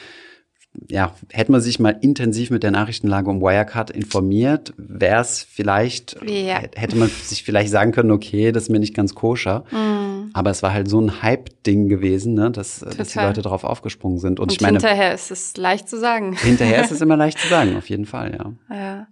ja, 0.89 1.15
hätte 1.33 1.51
man 1.51 1.61
sich 1.61 1.81
mal 1.81 1.97
intensiv 2.01 2.51
mit 2.51 2.63
der 2.63 2.71
Nachrichtenlage 2.71 3.29
um 3.29 3.41
Wirecard 3.41 3.91
informiert, 3.91 4.75
wäre 4.77 5.21
es 5.21 5.43
vielleicht, 5.43 6.17
ja. 6.25 6.61
hätte 6.75 6.97
man 6.97 7.09
sich 7.09 7.43
vielleicht 7.43 7.71
sagen 7.71 7.93
können, 7.93 8.11
okay, 8.11 8.53
das 8.53 8.65
ist 8.65 8.69
mir 8.69 8.79
nicht 8.79 8.95
ganz 8.95 9.15
koscher. 9.15 9.65
Mm. 9.71 10.31
Aber 10.35 10.51
es 10.51 10.63
war 10.63 10.73
halt 10.73 10.89
so 10.89 11.01
ein 11.01 11.23
Hype-Ding 11.23 11.89
gewesen, 11.89 12.35
ne, 12.35 12.51
dass, 12.51 12.81
dass 12.81 13.09
die 13.09 13.19
Leute 13.19 13.43
darauf 13.43 13.65
aufgesprungen 13.65 14.19
sind. 14.19 14.39
Und, 14.39 14.51
Und 14.51 14.53
ich 14.53 14.61
meine. 14.61 14.79
Hinterher 14.79 15.15
ist 15.15 15.31
es 15.31 15.57
leicht 15.57 15.89
zu 15.89 15.99
sagen. 15.99 16.37
Hinterher 16.37 16.85
ist 16.85 16.93
es 16.93 17.01
immer 17.01 17.17
leicht 17.17 17.39
zu 17.39 17.49
sagen, 17.49 17.77
auf 17.77 17.89
jeden 17.89 18.07
Fall, 18.07 18.37
ja. 18.39 18.77
Ja. 18.77 19.07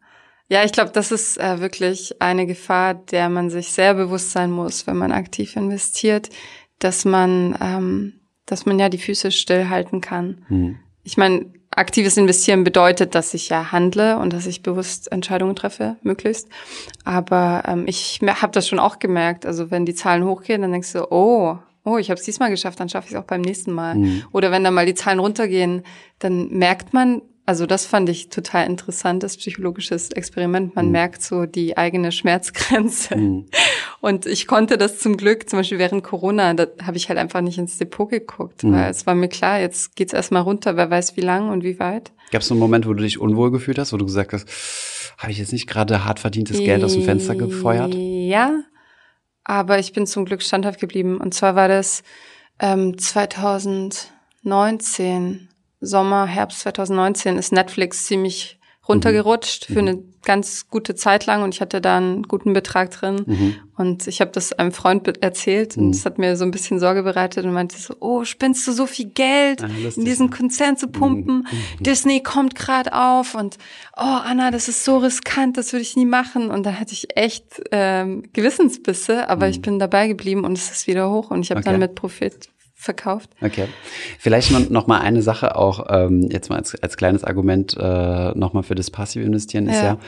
Ja, 0.49 0.65
ich 0.65 0.73
glaube, 0.73 0.93
das 0.93 1.11
ist 1.11 1.38
äh, 1.38 1.61
wirklich 1.61 2.21
eine 2.21 2.47
Gefahr, 2.47 2.95
der 2.95 3.29
man 3.29 3.50
sich 3.50 3.73
sehr 3.73 3.95
bewusst 3.95 4.31
sein 4.31 4.50
muss, 4.50 4.87
wenn 4.87 4.97
man 4.97 5.11
aktiv 5.11 5.57
investiert, 5.57 6.31
dass 6.79 7.05
man, 7.05 7.57
ähm, 7.61 8.21
dass 8.47 8.65
man 8.65 8.79
ja 8.79 8.88
die 8.88 8.99
Füße 8.99 9.33
stillhalten 9.33 10.00
kann. 10.00 10.45
Mhm. 10.49 10.79
Ich 11.03 11.17
meine, 11.17 11.47
aktives 11.71 12.17
Investieren 12.17 12.65
bedeutet, 12.65 13.15
dass 13.15 13.35
ich 13.35 13.49
ja 13.49 13.73
handle 13.73 14.19
und 14.19 14.33
dass 14.33 14.47
ich 14.47 14.62
bewusst 14.62 15.11
Entscheidungen 15.11 15.57
treffe, 15.57 15.97
möglichst. 16.03 16.49
Aber 17.05 17.65
ähm, 17.67 17.85
ich 17.87 18.21
habe 18.23 18.53
das 18.53 18.69
schon 18.69 18.79
auch 18.79 18.99
gemerkt. 18.99 19.47
Also 19.47 19.71
wenn 19.71 19.85
die 19.85 19.95
Zahlen 19.95 20.25
hochgehen, 20.25 20.62
dann 20.62 20.73
denkst 20.73 20.93
du, 20.93 21.11
oh, 21.11 21.59
oh, 21.85 21.99
ich 21.99 22.11
habe 22.11 22.19
es 22.19 22.25
diesmal 22.25 22.50
geschafft, 22.50 22.81
dann 22.81 22.88
schaffe 22.88 23.09
ich 23.09 23.15
es 23.15 23.19
auch 23.19 23.26
beim 23.26 23.43
nächsten 23.43 23.73
Mal. 23.73 23.97
Mhm. 23.97 24.25
Oder 24.33 24.50
wenn 24.50 24.65
dann 24.65 24.75
mal 24.75 24.87
die 24.87 24.95
Zahlen 24.95 25.19
runtergehen, 25.19 25.83
dann 26.19 26.49
merkt 26.49 26.95
man, 26.95 27.23
also 27.47 27.65
das 27.65 27.87
fand 27.87 28.09
ich 28.09 28.29
total 28.29 28.67
interessant, 28.67 29.23
das 29.23 29.37
psychologisches 29.37 30.11
Experiment. 30.11 30.75
Man 30.75 30.87
mhm. 30.87 30.93
merkt 30.93 31.23
so 31.23 31.47
die 31.47 31.76
eigene 31.76 32.11
Schmerzgrenze. 32.11 33.17
Mhm. 33.17 33.47
Und 34.00 34.26
ich 34.26 34.49
konnte 34.49 34.76
das 34.76 34.99
zum 34.99 35.17
Glück, 35.17 35.49
zum 35.49 35.61
Beispiel 35.61 35.79
während 35.79 36.03
Corona, 36.03 36.55
da 36.55 36.67
habe 36.83 36.97
ich 36.97 37.09
halt 37.09 37.21
einfach 37.21 37.41
nicht 37.41 37.57
ins 37.57 37.79
Depot 37.79 38.11
geguckt, 38.11 38.65
mhm. 38.65 38.73
weil 38.73 38.91
es 38.91 39.07
war 39.07 39.15
mir 39.15 39.29
klar, 39.29 39.61
jetzt 39.61 39.95
geht's 39.95 40.12
erstmal 40.12 40.43
runter, 40.43 40.76
wer 40.76 40.91
weiß 40.91 41.17
wie 41.17 41.21
lang 41.21 41.50
und 41.50 41.62
wie 41.62 41.79
weit. 41.79 42.11
Gab 42.33 42.43
es 42.43 42.49
so 42.49 42.55
einen 42.55 42.61
Moment, 42.61 42.85
wo 42.87 42.95
du 42.95 43.05
dich 43.05 43.21
unwohl 43.21 43.53
gefühlt 43.53 43.79
hast, 43.79 43.93
wo 43.93 43.97
du 43.97 44.05
gesagt 44.05 44.33
hast, 44.33 44.49
habe 45.19 45.31
ich 45.31 45.38
jetzt 45.38 45.53
nicht 45.53 45.69
gerade 45.69 46.05
hart 46.05 46.19
verdientes 46.19 46.59
Geld 46.59 46.83
aus 46.83 46.95
dem 46.95 47.05
Fenster 47.05 47.37
gefeuert? 47.37 47.95
Ja, 47.95 48.65
aber 49.45 49.79
ich 49.79 49.93
bin 49.93 50.09
zum 50.09 50.25
Glück 50.25 50.43
standhaft 50.43 50.81
geblieben. 50.81 51.19
Und 51.19 51.33
zwar 51.33 51.55
war 51.55 51.69
das 51.69 52.03
ähm, 52.59 52.99
2019 52.99 55.49
Sommer, 55.87 56.26
Herbst 56.26 56.61
2019 56.61 57.38
ist 57.38 57.52
Netflix 57.52 58.05
ziemlich 58.05 58.59
runtergerutscht 58.88 59.69
mhm. 59.69 59.75
für 59.75 59.81
eine 59.81 59.99
ganz 60.25 60.69
gute 60.69 60.95
Zeit 60.95 61.26
lang 61.26 61.43
und 61.43 61.55
ich 61.55 61.61
hatte 61.61 61.81
da 61.81 61.97
einen 61.97 62.25
guten 62.25 62.52
Betrag 62.52 62.90
drin 62.90 63.23
mhm. 63.26 63.55
und 63.76 64.07
ich 64.07 64.21
habe 64.21 64.33
das 64.33 64.52
einem 64.52 64.73
Freund 64.73 65.23
erzählt 65.23 65.76
und 65.76 65.95
es 65.95 66.00
mhm. 66.00 66.05
hat 66.05 66.19
mir 66.19 66.37
so 66.37 66.45
ein 66.45 66.50
bisschen 66.50 66.81
Sorge 66.81 67.05
bereitet 67.05 67.45
und 67.45 67.52
meinte 67.52 67.76
so, 67.78 67.95
oh, 68.00 68.25
spinnst 68.25 68.66
du 68.66 68.73
so 68.73 68.87
viel 68.87 69.07
Geld 69.07 69.62
ah, 69.62 69.69
in 69.97 70.05
diesen 70.05 70.31
Konzern 70.31 70.76
zu 70.76 70.88
pumpen? 70.88 71.38
Mhm. 71.38 71.83
Disney 71.83 72.23
kommt 72.23 72.55
gerade 72.57 72.93
auf 72.93 73.35
und 73.35 73.57
oh, 73.97 74.02
Anna, 74.02 74.50
das 74.50 74.69
ist 74.69 74.85
so 74.85 74.99
riskant, 74.99 75.57
das 75.57 75.73
würde 75.73 75.83
ich 75.83 75.97
nie 75.97 76.07
machen 76.07 76.50
und 76.50 76.64
da 76.66 76.75
hatte 76.75 76.93
ich 76.93 77.16
echt 77.16 77.62
ähm, 77.71 78.25
Gewissensbisse, 78.33 79.28
aber 79.28 79.49
ich 79.49 79.59
mhm. 79.59 79.62
bin 79.62 79.78
dabei 79.78 80.09
geblieben 80.09 80.45
und 80.45 80.59
es 80.59 80.71
ist 80.71 80.87
wieder 80.87 81.11
hoch 81.11 81.31
und 81.31 81.43
ich 81.43 81.50
habe 81.50 81.61
okay. 81.61 81.71
dann 81.71 81.81
mit 81.81 81.95
Profit 81.95 82.50
verkauft. 82.76 83.30
Okay. 83.42 83.66
Vielleicht 84.18 84.71
noch 84.71 84.87
mal 84.87 85.00
eine 85.00 85.23
Sache 85.23 85.56
auch 85.56 85.87
ähm, 85.88 86.28
jetzt 86.30 86.50
mal 86.50 86.56
als, 86.56 86.80
als 86.80 86.97
kleines 86.97 87.25
Argument 87.25 87.76
äh, 87.78 88.33
noch 88.38 88.52
mal 88.52 88.62
für 88.62 88.75
das 88.75 88.90
passive 88.90 89.25
Investieren 89.25 89.66
ist 89.66 89.83
ja, 89.83 89.99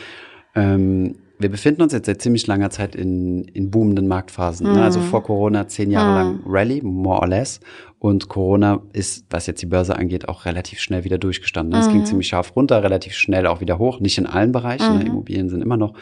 ähm, 0.54 1.16
wir 1.40 1.50
befinden 1.50 1.82
uns 1.82 1.92
jetzt 1.92 2.06
seit 2.06 2.20
ziemlich 2.20 2.46
langer 2.46 2.70
Zeit 2.70 2.96
in, 2.96 3.44
in 3.44 3.70
boomenden 3.70 4.08
Marktphasen. 4.08 4.68
Mhm. 4.68 4.75
Ne? 4.75 4.82
Also 4.82 5.00
mhm. 5.00 5.04
vor 5.04 5.22
Corona 5.22 5.68
zehn 5.68 5.90
Jahre 5.90 6.10
mhm. 6.10 6.14
lang 6.16 6.40
Rally, 6.46 6.82
more 6.82 7.20
or 7.20 7.28
less. 7.28 7.60
Und 8.00 8.28
Corona 8.28 8.82
ist, 8.92 9.26
was 9.30 9.46
jetzt 9.46 9.62
die 9.62 9.66
Börse 9.66 9.96
angeht, 9.96 10.28
auch 10.28 10.44
relativ 10.44 10.80
schnell 10.80 11.04
wieder 11.04 11.18
durchgestanden. 11.18 11.70
Ne? 11.70 11.78
Mhm. 11.78 11.87
Es 11.87 11.92
ging 11.92 12.04
ziemlich 12.04 12.28
scharf 12.28 12.54
runter, 12.56 12.82
relativ 12.82 13.14
schnell 13.14 13.46
auch 13.46 13.60
wieder 13.60 13.78
hoch. 13.78 14.00
Nicht 14.00 14.18
in 14.18 14.26
allen 14.26 14.52
Bereichen. 14.52 14.98
Ne? 14.98 15.04
Mhm. 15.04 15.10
Immobilien 15.10 15.48
sind 15.48 15.62
immer 15.62 15.76
noch 15.76 15.94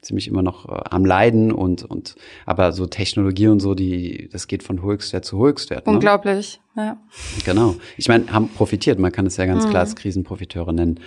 ziemlich 0.00 0.28
immer 0.28 0.42
noch 0.42 0.68
äh, 0.68 0.80
am 0.90 1.04
Leiden 1.04 1.52
und, 1.52 1.84
und 1.84 2.16
aber 2.46 2.72
so 2.72 2.86
Technologie 2.86 3.48
und 3.48 3.60
so, 3.60 3.74
die, 3.74 4.28
das 4.32 4.46
geht 4.46 4.62
von 4.62 4.82
Höchstwert 4.82 5.24
zu 5.24 5.44
Höchstwert. 5.44 5.86
Ne? 5.86 5.92
Unglaublich, 5.94 6.60
ja. 6.76 6.98
Genau. 7.44 7.76
Ich 7.96 8.08
meine, 8.08 8.32
haben 8.32 8.48
profitiert, 8.48 8.98
man 8.98 9.12
kann 9.12 9.26
es 9.26 9.36
ja 9.36 9.46
ganz 9.46 9.66
mhm. 9.66 9.70
klar 9.70 9.82
als 9.82 9.96
Krisenprofiteure 9.96 10.72
nennen. 10.72 11.00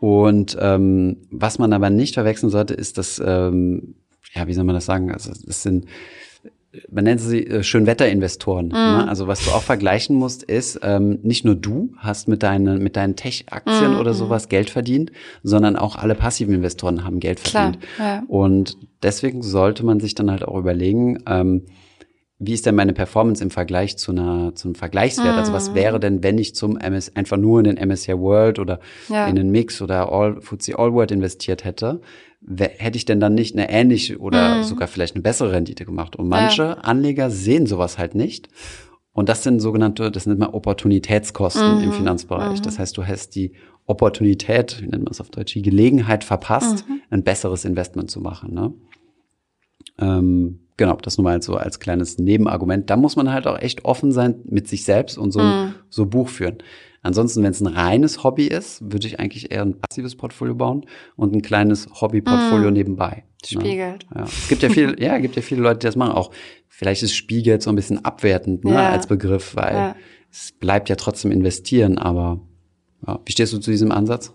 Und 0.00 0.56
ähm, 0.60 1.18
was 1.30 1.58
man 1.58 1.72
aber 1.72 1.90
nicht 1.90 2.14
verwechseln 2.14 2.50
sollte, 2.50 2.74
ist, 2.74 2.98
dass, 2.98 3.22
ähm, 3.24 3.94
ja, 4.34 4.46
wie 4.46 4.52
soll 4.52 4.64
man 4.64 4.74
das 4.74 4.84
sagen? 4.84 5.10
Also 5.10 5.32
das 5.46 5.62
sind 5.62 5.86
man 6.90 7.04
nennt 7.04 7.20
sie 7.20 7.46
äh, 7.46 7.62
Schönwetterinvestoren. 7.62 8.68
Mm. 8.68 8.72
Ne? 8.72 9.08
Also 9.08 9.26
was 9.26 9.44
du 9.44 9.50
auch 9.50 9.62
vergleichen 9.62 10.16
musst, 10.16 10.42
ist, 10.42 10.80
ähm, 10.82 11.18
nicht 11.22 11.44
nur 11.44 11.54
du 11.54 11.92
hast 11.98 12.28
mit 12.28 12.42
deinen, 12.42 12.82
mit 12.82 12.96
deinen 12.96 13.16
Tech-Aktien 13.16 13.94
mm. 13.94 14.00
oder 14.00 14.14
sowas 14.14 14.48
Geld 14.48 14.70
verdient, 14.70 15.12
sondern 15.42 15.76
auch 15.76 15.96
alle 15.96 16.14
passiven 16.14 16.54
Investoren 16.54 17.04
haben 17.04 17.20
Geld 17.20 17.40
verdient. 17.40 17.80
Klar, 17.96 18.06
ja. 18.06 18.22
Und 18.28 18.76
deswegen 19.02 19.42
sollte 19.42 19.84
man 19.84 20.00
sich 20.00 20.14
dann 20.14 20.30
halt 20.30 20.44
auch 20.44 20.58
überlegen, 20.58 21.18
ähm, 21.26 21.66
wie 22.38 22.52
ist 22.52 22.66
denn 22.66 22.74
meine 22.74 22.92
Performance 22.92 23.42
im 23.42 23.50
Vergleich 23.50 23.96
zu 23.96 24.10
einer, 24.12 24.54
zum 24.54 24.74
Vergleichswert? 24.74 25.36
Mm. 25.36 25.38
Also 25.38 25.52
was 25.52 25.70
mm. 25.70 25.74
wäre 25.74 26.00
denn, 26.00 26.22
wenn 26.22 26.38
ich 26.38 26.54
zum 26.54 26.76
MS, 26.76 27.14
einfach 27.14 27.36
nur 27.36 27.60
in 27.60 27.76
den 27.76 27.88
MSCI 27.88 28.18
World 28.18 28.58
oder 28.58 28.80
ja. 29.08 29.26
in 29.26 29.36
den 29.36 29.50
Mix 29.50 29.80
oder 29.80 30.12
All, 30.12 30.40
FTSE 30.40 30.78
All 30.78 30.92
World 30.92 31.12
investiert 31.12 31.64
hätte? 31.64 32.00
Hätte 32.46 32.96
ich 32.96 33.04
denn 33.04 33.20
dann 33.20 33.34
nicht 33.34 33.54
eine 33.54 33.70
ähnliche 33.70 34.18
oder 34.18 34.56
mhm. 34.56 34.64
sogar 34.64 34.88
vielleicht 34.88 35.14
eine 35.14 35.22
bessere 35.22 35.52
Rendite 35.52 35.84
gemacht? 35.84 36.16
Und 36.16 36.28
manche 36.28 36.62
ja. 36.62 36.72
Anleger 36.74 37.30
sehen 37.30 37.66
sowas 37.66 37.98
halt 37.98 38.14
nicht. 38.14 38.48
Und 39.12 39.28
das 39.28 39.44
sind 39.44 39.60
sogenannte, 39.60 40.10
das 40.10 40.26
nennt 40.26 40.40
man 40.40 40.50
Opportunitätskosten 40.50 41.78
mhm. 41.78 41.84
im 41.84 41.92
Finanzbereich. 41.92 42.58
Mhm. 42.58 42.62
Das 42.62 42.78
heißt, 42.78 42.96
du 42.96 43.06
hast 43.06 43.34
die 43.36 43.52
Opportunität, 43.86 44.82
wie 44.82 44.88
nennt 44.88 45.04
man 45.04 45.12
es 45.12 45.20
auf 45.20 45.30
Deutsch, 45.30 45.54
die 45.54 45.62
Gelegenheit 45.62 46.24
verpasst, 46.24 46.88
mhm. 46.88 47.00
ein 47.10 47.22
besseres 47.22 47.64
Investment 47.64 48.10
zu 48.10 48.20
machen. 48.20 48.52
Ne? 48.52 48.72
Ähm, 49.98 50.60
genau, 50.76 50.96
das 50.96 51.16
nur 51.16 51.24
mal 51.24 51.40
so 51.42 51.56
als 51.56 51.80
kleines 51.80 52.18
Nebenargument. 52.18 52.90
Da 52.90 52.96
muss 52.96 53.16
man 53.16 53.32
halt 53.32 53.46
auch 53.46 53.58
echt 53.58 53.84
offen 53.84 54.10
sein 54.10 54.40
mit 54.44 54.68
sich 54.68 54.84
selbst 54.84 55.16
und 55.16 55.30
so, 55.30 55.40
mhm. 55.40 55.74
so 55.90 56.06
Buch 56.06 56.28
führen. 56.28 56.58
Ansonsten, 57.04 57.42
wenn 57.42 57.50
es 57.50 57.60
ein 57.60 57.66
reines 57.66 58.24
Hobby 58.24 58.46
ist, 58.46 58.80
würde 58.82 59.06
ich 59.06 59.20
eigentlich 59.20 59.52
eher 59.52 59.60
ein 59.60 59.78
passives 59.78 60.16
Portfolio 60.16 60.54
bauen 60.54 60.86
und 61.16 61.34
ein 61.34 61.42
kleines 61.42 61.86
Hobbyportfolio 62.00 62.70
mm. 62.70 62.72
nebenbei. 62.72 63.24
Ne? 63.52 63.60
Spiegelt. 63.60 64.06
Ja. 64.14 64.24
Es 64.24 64.48
gibt 64.48 64.62
ja 64.62 64.70
viel, 64.70 64.96
ja, 65.02 65.18
gibt 65.18 65.36
ja 65.36 65.42
viele 65.42 65.60
Leute, 65.60 65.80
die 65.80 65.86
das 65.86 65.96
machen. 65.96 66.12
Auch 66.12 66.30
vielleicht 66.66 67.02
ist 67.02 67.14
Spiegelt 67.14 67.62
so 67.62 67.68
ein 67.68 67.76
bisschen 67.76 68.02
abwertend 68.06 68.64
ne, 68.64 68.72
ja. 68.72 68.90
als 68.90 69.06
Begriff, 69.06 69.54
weil 69.54 69.74
ja. 69.74 69.96
es 70.32 70.52
bleibt 70.52 70.88
ja 70.88 70.96
trotzdem 70.96 71.30
investieren. 71.30 71.98
Aber 71.98 72.40
ja. 73.06 73.20
wie 73.26 73.32
stehst 73.32 73.52
du 73.52 73.58
zu 73.58 73.70
diesem 73.70 73.92
Ansatz? 73.92 74.32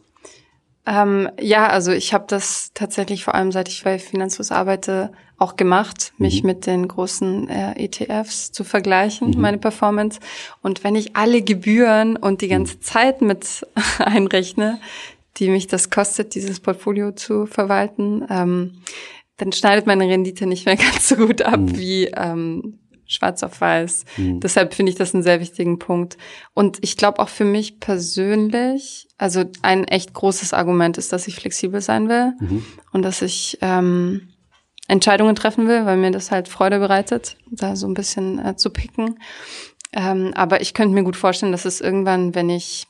Ähm, 0.90 1.30
ja, 1.40 1.68
also 1.68 1.92
ich 1.92 2.16
habe 2.16 2.26
das 2.28 2.72
tatsächlich 2.74 3.24
vor 3.24 3.36
allem 3.36 3.52
seit 3.52 3.70
ich 3.70 3.84
bei 3.84 4.00
Finanzlos 4.00 4.52
arbeite 4.52 5.12
auch 5.38 5.56
gemacht, 5.56 6.14
mich 6.18 6.42
mhm. 6.42 6.48
mit 6.48 6.66
den 6.66 6.88
großen 6.88 7.48
äh, 7.48 7.84
ETFs 7.84 8.52
zu 8.52 8.64
vergleichen, 8.64 9.30
mhm. 9.30 9.40
meine 9.40 9.58
Performance. 9.60 10.20
Und 10.64 10.84
wenn 10.84 10.96
ich 10.96 11.16
alle 11.16 11.44
Gebühren 11.44 12.18
und 12.18 12.42
die 12.42 12.48
ganze 12.48 12.78
mhm. 12.78 12.82
Zeit 12.82 13.22
mit 13.22 13.68
einrechne, 14.00 14.82
die 15.38 15.50
mich 15.50 15.68
das 15.68 15.92
kostet, 15.92 16.34
dieses 16.34 16.60
Portfolio 16.60 17.12
zu 17.12 17.46
verwalten, 17.46 18.26
ähm, 18.28 18.82
dann 19.38 19.52
schneidet 19.52 19.86
meine 19.86 20.10
Rendite 20.10 20.48
nicht 20.48 20.66
mehr 20.66 20.76
ganz 20.76 21.08
so 21.08 21.16
gut 21.18 21.44
ab 21.44 21.60
mhm. 21.60 21.78
wie 21.78 22.06
ähm, 22.06 22.80
schwarz 23.10 23.44
auf 23.44 23.60
weiß. 23.60 24.06
Mhm. 24.18 24.40
Deshalb 24.40 24.74
finde 24.74 24.92
ich 24.92 24.98
das 24.98 25.14
einen 25.14 25.24
sehr 25.24 25.42
wichtigen 25.42 25.80
Punkt. 25.80 26.18
Und 26.54 26.78
ich 26.82 26.96
glaube 26.96 27.20
auch 27.20 27.28
für 27.28 27.44
mich 27.44 27.80
persönlich, 27.80 29.08
also 29.18 29.44
ein 29.62 29.84
echt 29.86 30.14
großes 30.14 30.54
Argument 30.54 30.98
ist, 30.98 31.12
dass 31.12 31.28
ich 31.28 31.36
flexibel 31.36 31.82
sein 31.82 32.08
will 32.08 32.34
mhm. 32.40 32.66
und 32.94 33.02
dass 33.02 33.22
ich 33.22 33.58
ähm, 33.62 34.30
Entscheidungen 34.88 35.36
treffen 35.36 35.68
will, 35.68 35.86
weil 35.86 35.98
mir 35.98 36.12
das 36.12 36.32
halt 36.32 36.48
Freude 36.48 36.80
bereitet, 36.80 37.36
da 37.50 37.76
so 37.76 37.88
ein 37.88 37.96
bisschen 37.96 38.44
äh, 38.44 38.56
zu 38.56 38.70
picken. 38.70 39.20
Ähm, 39.92 40.32
aber 40.36 40.62
ich 40.62 40.74
könnte 40.74 40.94
mir 40.94 41.04
gut 41.04 41.16
vorstellen, 41.16 41.52
dass 41.52 41.66
es 41.66 41.82
irgendwann, 41.82 42.36
wenn 42.36 42.50
ich 42.50 42.86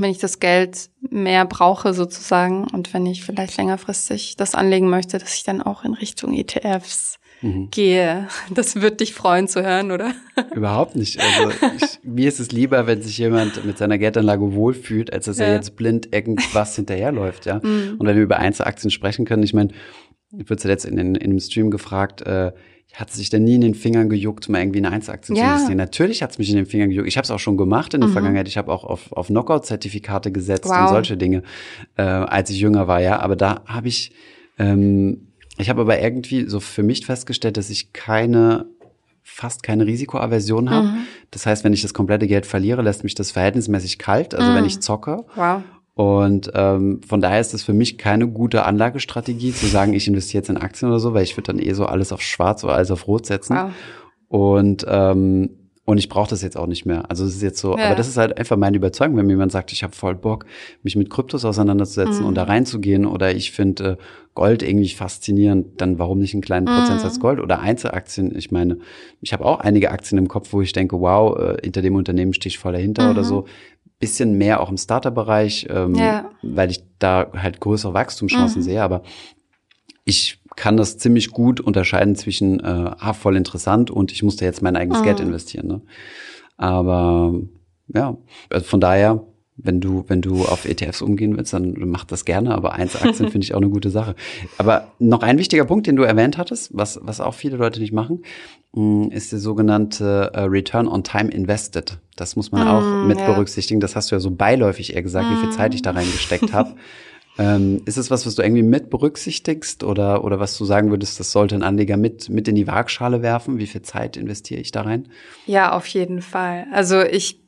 wenn 0.00 0.10
ich 0.12 0.18
das 0.18 0.38
Geld 0.38 0.90
mehr 1.00 1.44
brauche 1.44 1.92
sozusagen 1.92 2.68
und 2.68 2.94
wenn 2.94 3.04
ich 3.04 3.24
vielleicht 3.24 3.56
längerfristig 3.56 4.36
das 4.36 4.54
anlegen 4.54 4.88
möchte, 4.88 5.18
dass 5.18 5.34
ich 5.34 5.42
dann 5.42 5.60
auch 5.60 5.84
in 5.84 5.94
Richtung 5.94 6.34
ETFs 6.34 7.17
mhm. 7.42 7.68
gehe. 7.70 8.28
Das 8.54 8.80
wird 8.80 9.00
dich 9.00 9.14
freuen 9.14 9.48
zu 9.48 9.62
hören, 9.62 9.90
oder? 9.90 10.12
Überhaupt 10.54 10.96
nicht. 10.96 11.20
Also 11.20 11.52
ich, 11.76 11.98
mir 12.02 12.28
ist 12.28 12.40
es 12.40 12.52
lieber, 12.52 12.86
wenn 12.86 13.02
sich 13.02 13.18
jemand 13.18 13.64
mit 13.64 13.78
seiner 13.78 13.98
Geldanlage 13.98 14.52
wohlfühlt, 14.54 15.12
als 15.12 15.26
dass 15.26 15.38
ja. 15.38 15.46
er 15.46 15.54
jetzt 15.54 15.76
blind 15.76 16.14
irgendwas 16.14 16.76
hinterherläuft, 16.76 17.46
ja. 17.46 17.60
Mhm. 17.62 17.96
Und 17.98 18.06
wenn 18.06 18.16
wir 18.16 18.22
über 18.22 18.38
Einzelaktien 18.38 18.90
sprechen 18.90 19.24
können, 19.24 19.42
ich 19.42 19.54
meine, 19.54 19.70
ich 20.36 20.48
wurde 20.50 20.56
zuletzt 20.56 20.84
in, 20.84 20.98
in, 20.98 21.14
in 21.14 21.30
einem 21.30 21.40
Stream 21.40 21.70
gefragt, 21.70 22.22
äh, 22.22 22.52
hat 22.94 23.10
sich 23.12 23.28
denn 23.30 23.44
nie 23.44 23.54
in 23.54 23.60
den 23.60 23.74
Fingern 23.74 24.08
gejuckt, 24.08 24.48
mal 24.48 24.60
irgendwie 24.60 24.78
eine 24.78 24.90
Einzelaktie 24.90 25.34
ja. 25.34 25.42
zu 25.42 25.48
investieren? 25.48 25.76
Natürlich 25.76 26.22
hat 26.22 26.32
es 26.32 26.38
mich 26.38 26.50
in 26.50 26.56
den 26.56 26.66
Fingern 26.66 26.88
gejuckt. 26.88 27.06
Ich 27.06 27.16
habe 27.16 27.24
es 27.24 27.30
auch 27.30 27.38
schon 27.38 27.56
gemacht 27.56 27.94
in 27.94 28.00
der 28.00 28.08
mhm. 28.08 28.14
Vergangenheit. 28.14 28.48
Ich 28.48 28.56
habe 28.56 28.72
auch 28.72 28.84
auf, 28.84 29.12
auf 29.12 29.28
Knockout-Zertifikate 29.28 30.32
gesetzt 30.32 30.68
wow. 30.68 30.82
und 30.82 30.88
solche 30.88 31.16
Dinge, 31.16 31.42
äh, 31.96 32.02
als 32.02 32.50
ich 32.50 32.58
jünger 32.58 32.88
war, 32.88 33.00
ja. 33.00 33.20
Aber 33.20 33.36
da 33.36 33.62
habe 33.66 33.88
ich, 33.88 34.12
ähm, 34.58 35.27
ich 35.58 35.68
habe 35.68 35.82
aber 35.82 36.00
irgendwie 36.00 36.48
so 36.48 36.60
für 36.60 36.82
mich 36.82 37.04
festgestellt, 37.06 37.56
dass 37.56 37.70
ich 37.70 37.92
keine 37.92 38.66
fast 39.22 39.62
keine 39.62 39.86
Risikoaversion 39.86 40.70
habe. 40.70 40.88
Mhm. 40.88 40.98
Das 41.30 41.44
heißt, 41.44 41.62
wenn 41.62 41.72
ich 41.72 41.82
das 41.82 41.92
komplette 41.92 42.26
Geld 42.26 42.46
verliere, 42.46 42.82
lässt 42.82 43.04
mich 43.04 43.14
das 43.14 43.30
verhältnismäßig 43.30 43.98
kalt. 43.98 44.34
Also 44.34 44.50
mhm. 44.50 44.56
wenn 44.56 44.64
ich 44.64 44.80
zocke. 44.80 45.24
Wow. 45.36 45.62
Und 45.94 46.50
ähm, 46.54 47.00
von 47.06 47.20
daher 47.20 47.40
ist 47.40 47.54
es 47.54 47.62
für 47.62 47.74
mich 47.74 47.98
keine 47.98 48.28
gute 48.28 48.64
Anlagestrategie, 48.64 49.52
zu 49.52 49.66
sagen, 49.66 49.92
ich 49.92 50.06
investiere 50.06 50.42
jetzt 50.42 50.48
in 50.48 50.56
Aktien 50.56 50.88
oder 50.90 51.00
so, 51.00 51.12
weil 51.12 51.24
ich 51.24 51.36
würde 51.36 51.52
dann 51.52 51.58
eh 51.58 51.72
so 51.72 51.86
alles 51.86 52.12
auf 52.12 52.22
Schwarz 52.22 52.64
oder 52.64 52.74
alles 52.74 52.90
auf 52.90 53.06
Rot 53.06 53.26
setzen. 53.26 53.56
Wow. 53.56 53.72
Und 54.28 54.86
ähm, 54.88 55.50
und 55.88 55.96
ich 55.96 56.10
brauche 56.10 56.28
das 56.28 56.42
jetzt 56.42 56.58
auch 56.58 56.66
nicht 56.66 56.84
mehr. 56.84 57.10
Also 57.10 57.24
es 57.24 57.36
ist 57.36 57.42
jetzt 57.42 57.60
so, 57.60 57.74
ja. 57.78 57.86
aber 57.86 57.94
das 57.94 58.08
ist 58.08 58.18
halt 58.18 58.36
einfach 58.36 58.58
meine 58.58 58.76
Überzeugung, 58.76 59.16
wenn 59.16 59.24
mir 59.24 59.32
jemand 59.32 59.52
sagt, 59.52 59.72
ich 59.72 59.82
habe 59.82 59.94
voll 59.94 60.14
Bock, 60.14 60.44
mich 60.82 60.96
mit 60.96 61.08
Kryptos 61.08 61.46
auseinanderzusetzen 61.46 62.20
mhm. 62.20 62.26
und 62.26 62.34
da 62.34 62.42
reinzugehen 62.42 63.06
oder 63.06 63.34
ich 63.34 63.52
finde 63.52 63.92
äh, 63.92 63.96
Gold 64.34 64.62
irgendwie 64.62 64.90
faszinierend, 64.90 65.80
dann 65.80 65.98
warum 65.98 66.18
nicht 66.18 66.34
einen 66.34 66.42
kleinen 66.42 66.66
mhm. 66.66 66.76
Prozentsatz 66.76 67.20
Gold 67.20 67.40
oder 67.40 67.60
Einzelaktien? 67.60 68.36
Ich 68.36 68.50
meine, 68.50 68.80
ich 69.22 69.32
habe 69.32 69.46
auch 69.46 69.60
einige 69.60 69.90
Aktien 69.90 70.18
im 70.18 70.28
Kopf, 70.28 70.52
wo 70.52 70.60
ich 70.60 70.74
denke, 70.74 71.00
wow, 71.00 71.38
äh, 71.38 71.56
hinter 71.64 71.80
dem 71.80 71.94
Unternehmen 71.94 72.34
stehe 72.34 72.50
ich 72.50 72.58
voll 72.58 72.74
dahinter 72.74 73.04
mhm. 73.04 73.10
oder 73.12 73.24
so. 73.24 73.46
Bisschen 73.98 74.36
mehr 74.36 74.60
auch 74.60 74.68
im 74.68 74.76
Starter-Bereich, 74.76 75.68
ähm, 75.70 75.94
ja. 75.94 76.30
weil 76.42 76.70
ich 76.70 76.84
da 76.98 77.28
halt 77.34 77.60
größere 77.60 77.94
Wachstumschancen 77.94 78.60
mhm. 78.60 78.64
sehe, 78.64 78.82
aber 78.82 79.04
ich 80.04 80.38
kann 80.58 80.76
das 80.76 80.98
ziemlich 80.98 81.30
gut 81.30 81.60
unterscheiden 81.60 82.16
zwischen, 82.16 82.58
äh, 82.60 82.90
ah, 82.98 83.12
voll 83.12 83.36
interessant 83.36 83.90
und 83.90 84.10
ich 84.10 84.24
musste 84.24 84.44
jetzt 84.44 84.60
mein 84.60 84.76
eigenes 84.76 85.00
mhm. 85.00 85.04
Geld 85.04 85.20
investieren. 85.20 85.68
Ne? 85.68 85.80
Aber 86.56 87.32
ja, 87.94 88.18
also 88.50 88.66
von 88.66 88.80
daher, 88.80 89.24
wenn 89.56 89.80
du, 89.80 90.04
wenn 90.08 90.20
du 90.20 90.44
auf 90.44 90.64
ETFs 90.64 91.00
umgehen 91.00 91.36
willst, 91.36 91.52
dann 91.52 91.74
mach 91.78 92.04
das 92.04 92.24
gerne, 92.24 92.54
aber 92.54 92.72
Einzelaktien 92.72 93.28
finde 93.30 93.44
ich 93.44 93.54
auch 93.54 93.60
eine 93.60 93.70
gute 93.70 93.90
Sache. 93.90 94.16
Aber 94.58 94.88
noch 94.98 95.22
ein 95.22 95.38
wichtiger 95.38 95.64
Punkt, 95.64 95.86
den 95.86 95.94
du 95.94 96.02
erwähnt 96.02 96.38
hattest, 96.38 96.70
was, 96.76 96.98
was 97.02 97.20
auch 97.20 97.34
viele 97.34 97.56
Leute 97.56 97.78
nicht 97.80 97.92
machen, 97.92 98.24
mm, 98.72 99.10
ist 99.10 99.30
der 99.30 99.38
sogenannte 99.38 100.32
uh, 100.36 100.40
Return 100.40 100.88
on 100.88 101.04
Time 101.04 101.30
Invested. 101.30 101.98
Das 102.16 102.34
muss 102.34 102.50
man 102.50 102.66
mm, 102.66 102.68
auch 102.68 103.06
mit 103.06 103.18
ja. 103.18 103.26
berücksichtigen. 103.26 103.78
Das 103.78 103.94
hast 103.94 104.10
du 104.10 104.16
ja 104.16 104.20
so 104.20 104.32
beiläufig 104.32 104.94
eher 104.94 105.02
gesagt, 105.02 105.28
mm. 105.28 105.32
wie 105.32 105.40
viel 105.46 105.50
Zeit 105.50 105.74
ich 105.74 105.82
da 105.82 105.92
reingesteckt 105.92 106.52
habe. 106.52 106.74
Ähm, 107.38 107.82
ist 107.84 107.96
es 107.96 108.10
was, 108.10 108.26
was 108.26 108.34
du 108.34 108.42
irgendwie 108.42 108.64
mit 108.64 108.90
berücksichtigst 108.90 109.84
oder, 109.84 110.24
oder 110.24 110.40
was 110.40 110.58
du 110.58 110.64
sagen 110.64 110.90
würdest, 110.90 111.20
das 111.20 111.30
sollte 111.30 111.54
ein 111.54 111.62
Anleger 111.62 111.96
mit, 111.96 112.28
mit 112.28 112.48
in 112.48 112.56
die 112.56 112.66
Waagschale 112.66 113.22
werfen? 113.22 113.58
Wie 113.58 113.68
viel 113.68 113.82
Zeit 113.82 114.16
investiere 114.16 114.60
ich 114.60 114.72
da 114.72 114.82
rein? 114.82 115.08
Ja, 115.46 115.72
auf 115.72 115.86
jeden 115.86 116.20
Fall. 116.20 116.66
Also 116.72 117.00
ich 117.00 117.40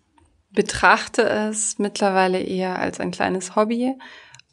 betrachte 0.53 1.23
es 1.23 1.79
mittlerweile 1.79 2.41
eher 2.41 2.79
als 2.79 3.01
ein 3.01 3.11
kleines 3.11 3.57
Hobby 3.57 3.95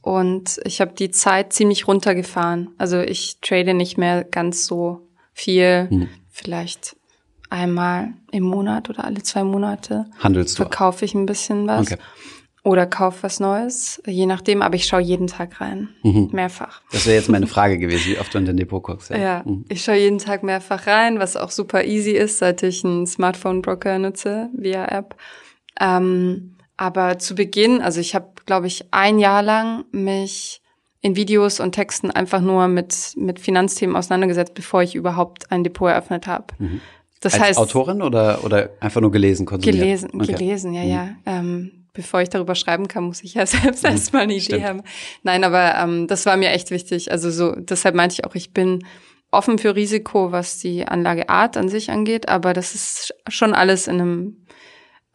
und 0.02 0.60
ich 0.64 0.82
habe 0.82 0.94
die 0.94 1.12
Zeit 1.12 1.54
ziemlich 1.54 1.88
runtergefahren. 1.88 2.70
Also 2.80 3.00
ich 3.00 3.40
trade 3.42 3.76
nicht 3.76 3.98
mehr 3.98 4.24
ganz 4.24 4.66
so 4.66 5.08
viel, 5.34 5.88
hm. 5.90 6.10
vielleicht 6.32 6.96
einmal 7.50 8.14
im 8.32 8.44
Monat 8.44 8.90
oder 8.90 9.06
alle 9.06 9.22
zwei 9.22 9.44
Monate. 9.44 10.06
Handelst 10.20 10.58
du? 10.58 10.64
Verkaufe 10.64 11.06
ich 11.06 11.14
ein 11.14 11.26
bisschen 11.26 11.68
was. 11.68 11.92
Okay. 11.92 12.02
Oder 12.68 12.86
kauf 12.86 13.24
was 13.24 13.40
Neues, 13.40 14.02
je 14.06 14.26
nachdem, 14.26 14.62
aber 14.62 14.76
ich 14.76 14.88
schaue 14.88 15.00
jeden 15.00 15.28
Tag 15.28 15.62
rein. 15.62 15.88
Mhm. 16.04 16.32
Mehrfach. 16.34 16.82
Das 16.92 17.06
wäre 17.06 17.16
jetzt 17.16 17.30
meine 17.30 17.48
Frage 17.48 17.78
gewesen, 17.78 18.12
wie 18.12 18.20
oft 18.20 18.34
du 18.34 18.40
in 18.40 18.46
dein 18.46 18.58
Depot 18.58 18.84
guckst. 18.84 19.10
Ja, 19.10 19.18
ja 19.18 19.44
mhm. 19.46 19.64
ich 19.70 19.86
schaue 19.86 19.96
jeden 19.96 20.18
Tag 20.18 20.44
mehrfach 20.44 20.86
rein, 20.86 21.18
was 21.18 21.38
auch 21.38 21.50
super 21.50 21.86
easy 21.86 22.12
ist, 22.12 22.40
seit 22.40 22.64
ich 22.64 22.84
einen 22.84 23.08
Smartphone-Broker 23.08 24.00
nutze 24.00 24.50
via 24.54 24.84
App. 24.84 25.16
Ähm, 25.80 26.58
aber 26.76 27.20
zu 27.20 27.36
Beginn, 27.36 27.82
also 27.82 28.02
ich 28.02 28.14
habe, 28.14 28.32
glaube 28.46 28.68
ich, 28.68 28.84
ein 28.92 29.18
Jahr 29.18 29.44
lang 29.44 29.86
mich 29.92 30.62
in 31.00 31.16
Videos 31.16 31.62
und 31.62 31.72
Texten 31.72 32.12
einfach 32.12 32.42
nur 32.42 32.68
mit, 32.68 33.14
mit 33.16 33.40
Finanzthemen 33.40 33.96
auseinandergesetzt, 33.96 34.56
bevor 34.56 34.84
ich 34.84 34.94
überhaupt 34.94 35.54
ein 35.54 35.64
Depot 35.64 35.90
eröffnet 35.90 36.28
habe. 36.28 36.48
Mhm. 36.58 36.82
Das 37.22 37.36
Als 37.36 37.44
heißt, 37.44 37.60
Autorin 37.60 38.02
oder, 38.02 38.44
oder 38.44 38.72
einfach 38.82 39.00
nur 39.00 39.12
gelesen, 39.12 39.46
konsumiert? 39.46 39.82
Gelesen, 39.82 40.10
okay. 40.14 40.34
gelesen, 40.34 40.74
ja, 40.74 40.84
mhm. 40.84 40.90
ja. 40.90 41.10
Ähm, 41.26 41.72
bevor 41.98 42.22
ich 42.22 42.30
darüber 42.30 42.56
schreiben 42.56 42.88
kann, 42.88 43.04
muss 43.04 43.24
ich 43.24 43.34
ja 43.34 43.46
selbst 43.46 43.84
mhm, 43.84 43.90
erstmal 43.90 44.22
eine 44.22 44.36
Idee 44.36 44.64
haben. 44.64 44.84
Nein, 45.24 45.44
aber 45.44 45.76
ähm, 45.76 46.08
das 46.08 46.26
war 46.26 46.38
mir 46.38 46.52
echt 46.52 46.72
wichtig. 46.72 47.12
Also 47.12 47.30
so, 47.32 47.54
deshalb 47.56 47.96
meinte 47.96 48.14
ich 48.14 48.26
auch, 48.26 48.36
ich 48.36 48.54
bin 48.54 48.86
offen 49.32 49.58
für 49.58 49.76
Risiko, 49.76 50.32
was 50.32 50.60
die 50.60 50.88
Anlageart 50.88 51.58
an 51.58 51.68
sich 51.68 51.90
angeht, 51.92 52.30
aber 52.30 52.54
das 52.54 52.76
ist 52.76 53.14
schon 53.28 53.54
alles 53.54 53.88
in 53.88 54.00
einem 54.00 54.46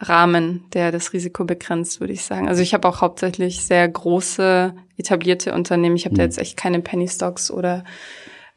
Rahmen, 0.01 0.65
der 0.75 0.91
das 0.91 1.13
Risiko 1.13 1.45
begrenzt, 1.45 2.01
würde 2.01 2.13
ich 2.13 2.25
sagen. 2.25 2.49
Also 2.49 2.61
ich 2.61 2.75
habe 2.75 2.89
auch 2.89 3.01
hauptsächlich 3.01 3.65
sehr 3.65 3.89
große 3.89 4.75
etablierte 4.97 5.55
Unternehmen. 5.55 5.95
Ich 5.97 6.05
habe 6.05 6.15
mhm. 6.15 6.19
da 6.19 6.25
jetzt 6.25 6.39
echt 6.39 6.57
keine 6.57 6.81
Penny 6.81 7.09
Stocks 7.09 7.51
oder 7.51 7.85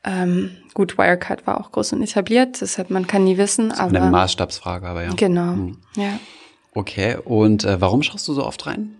ähm, 0.03 0.57
gut, 0.73 0.97
Wirecard 0.97 1.45
war 1.47 1.59
auch 1.59 1.71
groß 1.71 1.93
und 1.93 2.01
etabliert, 2.01 2.61
deshalb 2.61 2.89
man 2.89 3.07
kann 3.07 3.23
nie 3.23 3.37
wissen. 3.37 3.69
Das 3.69 3.77
ist 3.77 3.83
aber 3.83 4.01
eine 4.01 4.11
Maßstabsfrage, 4.11 4.87
aber 4.87 5.03
ja. 5.03 5.13
Genau, 5.15 5.53
mhm. 5.53 5.77
ja. 5.95 6.19
Okay, 6.75 7.15
und 7.23 7.63
äh, 7.63 7.79
warum 7.79 8.03
schaust 8.03 8.27
du 8.27 8.33
so 8.33 8.45
oft 8.45 8.67
rein? 8.67 8.97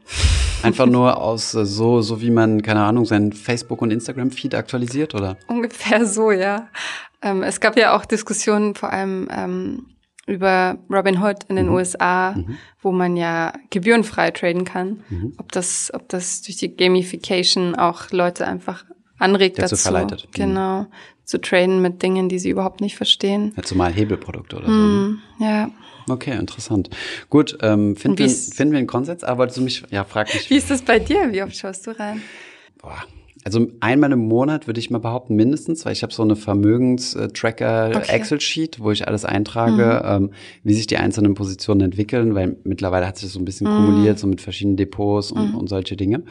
Einfach 0.64 0.86
nur 0.86 1.22
aus 1.22 1.54
äh, 1.54 1.66
so, 1.66 2.02
so 2.02 2.22
wie 2.22 2.32
man, 2.32 2.62
keine 2.62 2.82
Ahnung, 2.82 3.06
seinen 3.06 3.34
Facebook- 3.34 3.82
und 3.82 3.92
Instagram-Feed 3.92 4.56
aktualisiert, 4.56 5.14
oder? 5.14 5.36
Ungefähr 5.48 6.06
so, 6.06 6.32
ja. 6.32 6.70
Ähm, 7.22 7.44
es 7.44 7.60
gab 7.60 7.78
ja 7.78 7.94
auch 7.94 8.06
Diskussionen 8.06 8.76
vor 8.76 8.94
allem 8.94 9.28
ähm, 9.30 9.86
über 10.26 10.78
Robin 10.90 11.22
Hood 11.22 11.44
in 11.50 11.58
den 11.58 11.68
mhm. 11.68 11.74
USA, 11.74 12.32
mhm. 12.32 12.58
wo 12.82 12.94
man 12.94 13.18
ja 13.18 13.52
gebührenfrei 13.72 14.32
traden 14.32 14.64
kann. 14.64 15.04
Mhm. 15.10 15.34
Ob 15.38 15.52
das, 15.52 15.92
ob 15.94 16.08
das 16.08 16.44
durch 16.44 16.56
die 16.56 16.74
Gamification 16.74 17.76
auch 17.76 18.10
Leute 18.12 18.48
einfach 18.48 18.86
anregt 19.20 19.60
dazu, 19.60 19.76
verleitet. 19.76 20.28
Mhm. 20.28 20.32
genau, 20.32 20.86
zu 21.26 21.42
traden 21.42 21.82
mit 21.82 22.02
Dingen, 22.02 22.30
die 22.30 22.40
sie 22.40 22.52
überhaupt 22.52 22.80
nicht 22.80 22.96
verstehen. 22.96 23.54
Ja, 23.58 23.64
zumal 23.64 23.92
Hebelprodukte 23.92 24.56
oder 24.56 24.66
so. 24.68 24.72
Ne? 24.72 25.18
Ja. 25.40 25.70
Okay, 26.08 26.38
interessant. 26.38 26.90
Gut, 27.30 27.58
ähm, 27.62 27.96
finden, 27.96 28.20
wir, 28.20 28.30
finden 28.30 28.74
wir 28.74 28.80
einen 28.80 28.88
Konsens? 28.88 29.24
Aber 29.24 29.40
wolltest 29.40 29.58
du 29.58 29.64
mich, 29.64 29.84
ja, 29.92 30.04
frag 30.04 30.34
mich. 30.34 30.50
Wie 30.50 30.56
ist 30.56 30.70
das 30.70 30.82
bei 30.82 31.00
dir? 31.00 31.32
Wie 31.32 31.42
oft 31.42 31.56
schaust 31.56 31.88
du 31.88 31.98
rein? 31.98 32.22
Boah, 32.78 33.06
also 33.46 33.68
einmal 33.80 34.12
im 34.12 34.28
Monat 34.28 34.66
würde 34.66 34.80
ich 34.80 34.90
mal 34.90 34.98
behaupten, 34.98 35.36
mindestens, 35.36 35.86
weil 35.86 35.94
ich 35.94 36.02
habe 36.02 36.12
so 36.12 36.24
eine 36.24 36.36
Vermögenstracker-Excel-Sheet, 36.36 38.80
wo 38.80 38.90
ich 38.90 39.08
alles 39.08 39.24
eintrage, 39.24 40.02
mhm. 40.04 40.26
ähm, 40.26 40.32
wie 40.64 40.74
sich 40.74 40.88
die 40.88 40.98
einzelnen 40.98 41.36
Positionen 41.36 41.82
entwickeln, 41.82 42.34
weil 42.34 42.58
mittlerweile 42.64 43.06
hat 43.06 43.18
sich 43.18 43.28
das 43.28 43.34
so 43.34 43.40
ein 43.40 43.46
bisschen 43.46 43.72
mhm. 43.72 43.86
kumuliert, 43.86 44.18
so 44.18 44.26
mit 44.26 44.42
verschiedenen 44.42 44.78
Depots 44.78 45.32
und, 45.32 45.52
mhm. 45.52 45.58
und 45.60 45.70
solche 45.70 45.96
Dinge. 45.96 46.24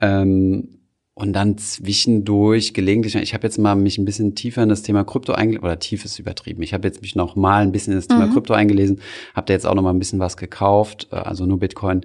Ähm, 0.00 0.75
und 1.18 1.32
dann 1.32 1.56
zwischendurch 1.56 2.74
gelegentlich, 2.74 3.14
ich 3.14 3.32
habe 3.32 3.46
jetzt 3.46 3.56
mal 3.58 3.74
mich 3.74 3.96
ein 3.96 4.04
bisschen 4.04 4.34
tiefer 4.34 4.62
in 4.62 4.68
das 4.68 4.82
Thema 4.82 5.02
Krypto 5.02 5.32
eingelesen, 5.32 5.64
oder 5.64 5.78
tief 5.78 6.04
ist 6.04 6.18
übertrieben. 6.18 6.62
Ich 6.62 6.74
habe 6.74 6.86
jetzt 6.86 7.00
mich 7.00 7.16
noch 7.16 7.36
mal 7.36 7.62
ein 7.62 7.72
bisschen 7.72 7.94
in 7.94 7.98
das 7.98 8.06
Thema 8.06 8.26
mhm. 8.26 8.34
Krypto 8.34 8.52
eingelesen, 8.52 9.00
habe 9.34 9.46
da 9.46 9.54
jetzt 9.54 9.66
auch 9.66 9.74
noch 9.74 9.82
mal 9.82 9.94
ein 9.94 9.98
bisschen 9.98 10.18
was 10.18 10.36
gekauft, 10.36 11.08
äh, 11.12 11.16
also 11.16 11.46
nur 11.46 11.58
Bitcoin. 11.58 12.02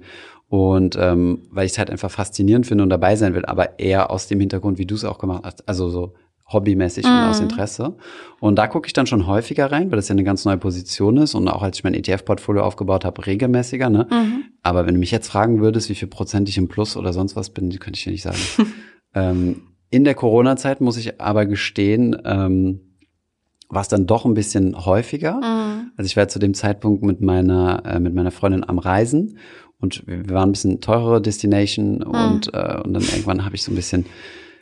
Und 0.48 0.96
ähm, 0.98 1.42
weil 1.50 1.66
ich 1.66 1.72
es 1.72 1.78
halt 1.78 1.90
einfach 1.90 2.10
faszinierend 2.10 2.66
finde 2.66 2.84
und 2.84 2.88
dabei 2.88 3.16
sein 3.16 3.34
will, 3.34 3.44
aber 3.44 3.78
eher 3.78 4.10
aus 4.10 4.28
dem 4.28 4.40
Hintergrund, 4.40 4.78
wie 4.78 4.86
du 4.86 4.94
es 4.94 5.04
auch 5.04 5.18
gemacht 5.18 5.42
hast, 5.44 5.68
also 5.68 5.90
so 5.90 6.14
hobbymäßig 6.50 7.04
mhm. 7.04 7.10
und 7.10 7.24
aus 7.24 7.38
mhm. 7.40 7.50
Interesse. 7.50 7.94
Und 8.40 8.56
da 8.56 8.66
gucke 8.66 8.86
ich 8.86 8.94
dann 8.94 9.06
schon 9.06 9.26
häufiger 9.26 9.70
rein, 9.70 9.90
weil 9.90 9.96
das 9.96 10.08
ja 10.08 10.14
eine 10.14 10.24
ganz 10.24 10.46
neue 10.46 10.56
Position 10.56 11.18
ist 11.18 11.34
und 11.34 11.48
auch 11.48 11.62
als 11.62 11.76
ich 11.76 11.84
mein 11.84 11.94
ETF-Portfolio 11.94 12.62
aufgebaut 12.62 13.04
habe, 13.04 13.26
regelmäßiger. 13.26 13.90
Ne? 13.90 14.06
Mhm. 14.10 14.44
Aber 14.62 14.86
wenn 14.86 14.94
du 14.94 15.00
mich 15.00 15.10
jetzt 15.10 15.28
fragen 15.28 15.60
würdest, 15.60 15.90
wie 15.90 15.94
viel 15.94 16.08
Prozent 16.08 16.48
ich 16.48 16.56
im 16.56 16.68
Plus 16.68 16.96
oder 16.96 17.12
sonst 17.12 17.36
was 17.36 17.50
bin, 17.50 17.68
könnte 17.78 17.98
ich 17.98 18.04
dir 18.04 18.12
nicht 18.12 18.22
sagen. 18.22 18.38
Ähm, 19.14 19.62
in 19.90 20.04
der 20.04 20.14
Corona-Zeit 20.14 20.80
muss 20.80 20.96
ich 20.96 21.20
aber 21.20 21.46
gestehen, 21.46 22.16
ähm, 22.24 22.80
war 23.68 23.82
es 23.82 23.88
dann 23.88 24.06
doch 24.06 24.24
ein 24.24 24.34
bisschen 24.34 24.84
häufiger. 24.84 25.36
Mhm. 25.36 25.92
Also 25.96 26.06
ich 26.06 26.16
war 26.16 26.28
zu 26.28 26.38
dem 26.38 26.54
Zeitpunkt 26.54 27.02
mit 27.02 27.20
meiner 27.20 27.82
äh, 27.86 28.00
mit 28.00 28.14
meiner 28.14 28.30
Freundin 28.30 28.68
am 28.68 28.78
Reisen 28.78 29.38
und 29.80 30.06
wir 30.06 30.28
waren 30.30 30.50
ein 30.50 30.52
bisschen 30.52 30.80
teurere 30.80 31.20
Destination 31.20 31.96
mhm. 31.96 32.02
und 32.02 32.54
äh, 32.54 32.80
und 32.82 32.94
dann 32.94 33.02
irgendwann 33.02 33.44
habe 33.44 33.54
ich 33.54 33.62
so 33.62 33.72
ein 33.72 33.74
bisschen 33.74 34.06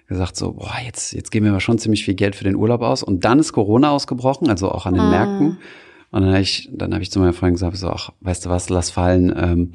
gesagt 0.09 0.37
so 0.37 0.53
boah 0.53 0.75
jetzt 0.85 1.13
jetzt 1.13 1.31
geben 1.31 1.47
wir 1.47 1.53
aber 1.53 1.61
schon 1.61 1.79
ziemlich 1.79 2.05
viel 2.05 2.15
Geld 2.15 2.37
für 2.37 2.45
den 2.45 2.57
Urlaub 2.57 2.83
aus 2.83 3.03
und 3.03 3.25
dann 3.25 3.39
ist 3.39 3.53
Corona 3.53 3.91
ausgebrochen 3.91 4.49
also 4.49 4.71
auch 4.71 4.87
an 4.87 4.95
den 4.95 5.05
mhm. 5.05 5.11
Märkten 5.11 5.59
und 6.13 6.23
dann 6.23 6.31
habe 6.31 6.41
ich 6.41 6.71
dann 6.73 6.93
habe 6.93 7.03
ich 7.03 7.11
zu 7.11 7.19
meiner 7.19 7.33
Freundin 7.33 7.55
gesagt 7.55 7.77
so 7.77 7.89
ach 7.89 8.11
weißt 8.21 8.47
du 8.47 8.51
was 8.51 8.71
lass 8.71 8.91
fallen 8.91 9.33
ähm, 9.37 9.73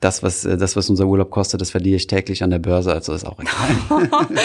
das, 0.00 0.22
was, 0.22 0.44
äh, 0.44 0.56
das, 0.56 0.76
was 0.76 0.88
unser 0.90 1.06
Urlaub 1.06 1.30
kostet, 1.30 1.60
das 1.60 1.70
verliere 1.70 1.96
ich 1.96 2.06
täglich 2.06 2.42
an 2.42 2.50
der 2.50 2.58
Börse, 2.58 2.92
also 2.92 3.12
ist 3.12 3.26
auch 3.26 3.40
egal. 3.40 4.08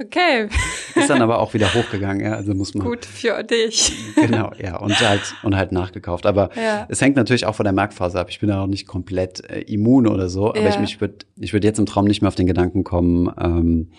Okay. 0.00 0.48
Ist 0.94 1.10
dann 1.10 1.20
aber 1.20 1.38
auch 1.38 1.52
wieder 1.52 1.72
hochgegangen, 1.74 2.24
ja. 2.24 2.32
Also 2.32 2.54
muss 2.54 2.74
man. 2.74 2.86
Gut 2.86 3.04
für 3.04 3.42
dich. 3.42 3.92
Genau, 4.16 4.50
ja. 4.58 4.78
Und 4.78 4.98
halt, 5.00 5.34
und 5.42 5.54
halt 5.54 5.70
nachgekauft. 5.70 6.24
Aber 6.24 6.50
ja. 6.56 6.86
es 6.88 7.00
hängt 7.02 7.16
natürlich 7.16 7.44
auch 7.44 7.54
von 7.54 7.64
der 7.64 7.74
Marktphase 7.74 8.18
ab. 8.18 8.28
Ich 8.30 8.40
bin 8.40 8.48
da 8.48 8.62
auch 8.62 8.66
nicht 8.66 8.86
komplett 8.86 9.48
äh, 9.50 9.60
immun 9.60 10.06
oder 10.06 10.30
so. 10.30 10.48
Aber 10.48 10.60
ja. 10.60 10.70
ich, 10.70 10.80
ich 10.80 11.00
würde 11.00 11.26
ich 11.38 11.52
würd 11.52 11.64
jetzt 11.64 11.78
im 11.78 11.86
Traum 11.86 12.06
nicht 12.06 12.22
mehr 12.22 12.28
auf 12.28 12.34
den 12.34 12.46
Gedanken 12.46 12.84
kommen, 12.84 13.30
ähm, 13.38 13.92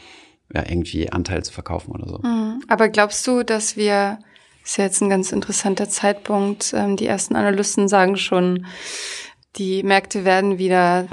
ja, 0.54 0.64
irgendwie 0.68 1.12
Anteil 1.12 1.44
zu 1.44 1.54
verkaufen 1.54 1.92
oder 1.92 2.08
so. 2.10 2.18
Mhm. 2.24 2.64
Aber 2.68 2.90
glaubst 2.90 3.26
du, 3.28 3.44
dass 3.44 3.78
wir, 3.78 4.18
ist 4.64 4.78
ja 4.78 4.86
jetzt 4.86 5.02
ein 5.02 5.10
ganz 5.10 5.32
interessanter 5.32 5.90
Zeitpunkt, 5.90 6.74
ähm, 6.76 6.98
die 6.98 7.06
ersten 7.06 7.36
Analysten 7.36 7.88
sagen 7.88 8.18
schon, 8.18 8.66
die 9.56 9.84
Märkte 9.84 10.26
werden 10.26 10.58
wieder 10.58 11.08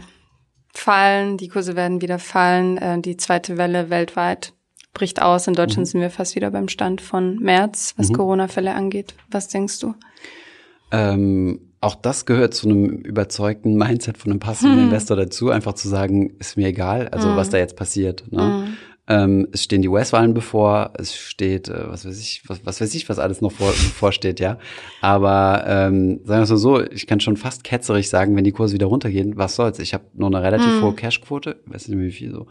fallen, 0.72 1.37
die 1.37 1.48
Kurse 1.48 1.76
werden 1.76 2.00
wieder 2.00 2.18
fallen, 2.18 2.79
äh, 2.79 3.00
die 3.00 3.16
zweite 3.16 3.57
Welle 3.57 3.90
weltweit 3.90 4.53
bricht 4.94 5.22
aus. 5.22 5.46
In 5.46 5.55
Deutschland 5.55 5.87
mhm. 5.87 5.90
sind 5.90 6.00
wir 6.00 6.11
fast 6.11 6.35
wieder 6.37 6.50
beim 6.50 6.68
Stand 6.68 7.00
von 7.00 7.37
März, 7.37 7.94
was 7.96 8.09
mhm. 8.09 8.14
Corona-Fälle 8.14 8.74
angeht. 8.74 9.14
Was 9.31 9.48
denkst 9.48 9.79
du? 9.81 9.94
Ähm, 10.92 11.61
auch 11.81 11.94
das 11.94 12.26
gehört 12.26 12.55
zu 12.55 12.68
einem 12.68 12.87
überzeugten 12.87 13.74
Mindset 13.74 14.18
von 14.18 14.33
einem 14.33 14.40
passiven 14.40 14.76
mhm. 14.76 14.85
Investor 14.85 15.16
dazu, 15.16 15.50
einfach 15.50 15.74
zu 15.74 15.88
sagen, 15.88 16.35
ist 16.38 16.57
mir 16.57 16.68
egal, 16.68 17.09
also 17.09 17.29
mhm. 17.29 17.37
was 17.37 17.50
da 17.50 17.59
jetzt 17.59 17.76
passiert. 17.76 18.24
Ne? 18.31 18.42
Mhm. 18.42 18.76
Ähm, 19.11 19.49
es 19.51 19.64
stehen 19.64 19.83
die 19.83 19.88
US-Wahlen 19.88 20.35
bevor, 20.35 20.92
es 20.96 21.16
steht, 21.16 21.68
äh, 21.68 21.88
was 21.88 22.07
weiß 22.07 22.20
ich, 22.20 22.44
was, 22.46 22.64
was 22.64 22.81
weiß 22.81 22.94
ich, 22.94 23.09
was 23.09 23.18
alles 23.18 23.40
noch 23.40 23.51
vor, 23.51 23.68
bevorsteht, 23.70 24.38
ja. 24.38 24.59
Aber 25.01 25.64
ähm, 25.66 26.20
sagen 26.25 26.38
wir 26.38 26.42
es 26.44 26.51
mal 26.51 26.57
so, 26.57 26.81
ich 26.81 27.09
kann 27.09 27.18
schon 27.18 27.37
fast 27.37 27.64
ketzerig 27.64 28.09
sagen, 28.09 28.37
wenn 28.37 28.44
die 28.44 28.53
Kurse 28.53 28.73
wieder 28.73 28.87
runtergehen, 28.87 29.37
was 29.37 29.57
soll's? 29.57 29.81
Ich 29.81 29.94
habe 29.94 30.05
nur 30.14 30.29
eine 30.29 30.40
relativ 30.42 30.75
mhm. 30.75 30.83
hohe 30.83 30.94
Cashquote, 30.94 31.61
weiß 31.66 31.88
nicht 31.88 31.96
mehr 31.96 32.07
wie 32.07 32.12
viel, 32.12 32.31
so 32.31 32.46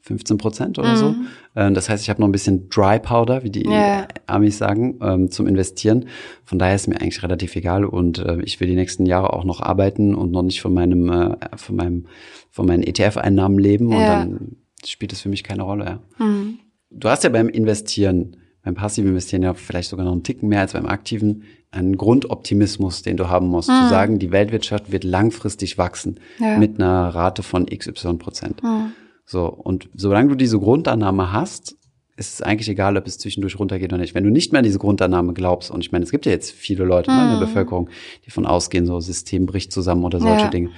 15 0.00 0.38
Prozent 0.38 0.78
oder 0.78 0.92
mhm. 0.92 0.96
so. 0.96 1.14
Ähm, 1.54 1.74
das 1.74 1.90
heißt, 1.90 2.02
ich 2.02 2.08
habe 2.08 2.22
noch 2.22 2.28
ein 2.28 2.32
bisschen 2.32 2.70
Dry 2.70 2.98
Powder, 2.98 3.44
wie 3.44 3.50
die 3.50 3.66
yeah. 3.66 4.08
Amis 4.26 4.56
sagen, 4.56 4.98
ähm, 5.02 5.30
zum 5.30 5.46
Investieren. 5.46 6.06
Von 6.44 6.58
daher 6.58 6.74
ist 6.74 6.88
mir 6.88 6.98
eigentlich 6.98 7.22
relativ 7.22 7.54
egal 7.54 7.84
und 7.84 8.18
äh, 8.18 8.40
ich 8.40 8.58
will 8.60 8.68
die 8.68 8.76
nächsten 8.76 9.04
Jahre 9.04 9.34
auch 9.34 9.44
noch 9.44 9.60
arbeiten 9.60 10.14
und 10.14 10.32
noch 10.32 10.42
nicht 10.42 10.62
von 10.62 10.72
meinem, 10.72 11.10
äh, 11.10 11.36
von 11.56 11.76
meinem, 11.76 12.06
von 12.50 12.64
meinen 12.64 12.82
ETF-Einnahmen 12.82 13.58
leben 13.58 13.90
yeah. 13.90 13.98
und 13.98 14.32
dann 14.32 14.56
spielt 14.86 15.12
es 15.12 15.20
für 15.20 15.28
mich 15.28 15.44
keine 15.44 15.62
Rolle. 15.62 16.00
Ja. 16.18 16.24
Mhm. 16.24 16.58
Du 16.90 17.08
hast 17.08 17.24
ja 17.24 17.30
beim 17.30 17.48
Investieren, 17.48 18.36
beim 18.62 18.74
passiven 18.74 19.10
Investieren 19.10 19.42
ja 19.42 19.54
vielleicht 19.54 19.90
sogar 19.90 20.04
noch 20.04 20.12
einen 20.12 20.22
Ticken 20.22 20.48
mehr 20.48 20.60
als 20.60 20.72
beim 20.72 20.86
aktiven, 20.86 21.44
einen 21.70 21.96
Grundoptimismus, 21.96 23.02
den 23.02 23.16
du 23.16 23.28
haben 23.28 23.48
musst, 23.48 23.68
mhm. 23.68 23.82
zu 23.82 23.88
sagen, 23.90 24.18
die 24.18 24.32
Weltwirtschaft 24.32 24.90
wird 24.90 25.04
langfristig 25.04 25.76
wachsen 25.76 26.20
ja. 26.38 26.56
mit 26.56 26.78
einer 26.80 27.08
Rate 27.08 27.42
von 27.42 27.66
XY 27.66 28.14
Prozent. 28.14 28.62
Mhm. 28.62 28.92
So, 29.26 29.46
und 29.46 29.90
solange 29.94 30.30
du 30.30 30.34
diese 30.34 30.58
Grundannahme 30.58 31.32
hast, 31.32 31.76
ist 32.16 32.34
es 32.34 32.42
eigentlich 32.42 32.68
egal, 32.68 32.96
ob 32.96 33.06
es 33.06 33.18
zwischendurch 33.18 33.58
runtergeht 33.58 33.92
oder 33.92 34.00
nicht. 34.00 34.14
Wenn 34.14 34.24
du 34.24 34.30
nicht 34.30 34.52
mehr 34.52 34.58
an 34.58 34.64
diese 34.64 34.78
Grundannahme 34.78 35.34
glaubst, 35.34 35.70
und 35.70 35.80
ich 35.84 35.92
meine, 35.92 36.04
es 36.04 36.10
gibt 36.10 36.26
ja 36.26 36.32
jetzt 36.32 36.50
viele 36.50 36.84
Leute 36.84 37.10
ne, 37.10 37.22
in 37.22 37.28
der 37.28 37.36
mhm. 37.36 37.40
Bevölkerung, 37.40 37.90
die 38.26 38.30
von 38.30 38.44
ausgehen, 38.44 38.86
so 38.86 38.98
System 38.98 39.46
bricht 39.46 39.70
zusammen 39.70 40.04
oder 40.04 40.18
solche 40.18 40.44
ja. 40.44 40.48
Dinge, 40.48 40.70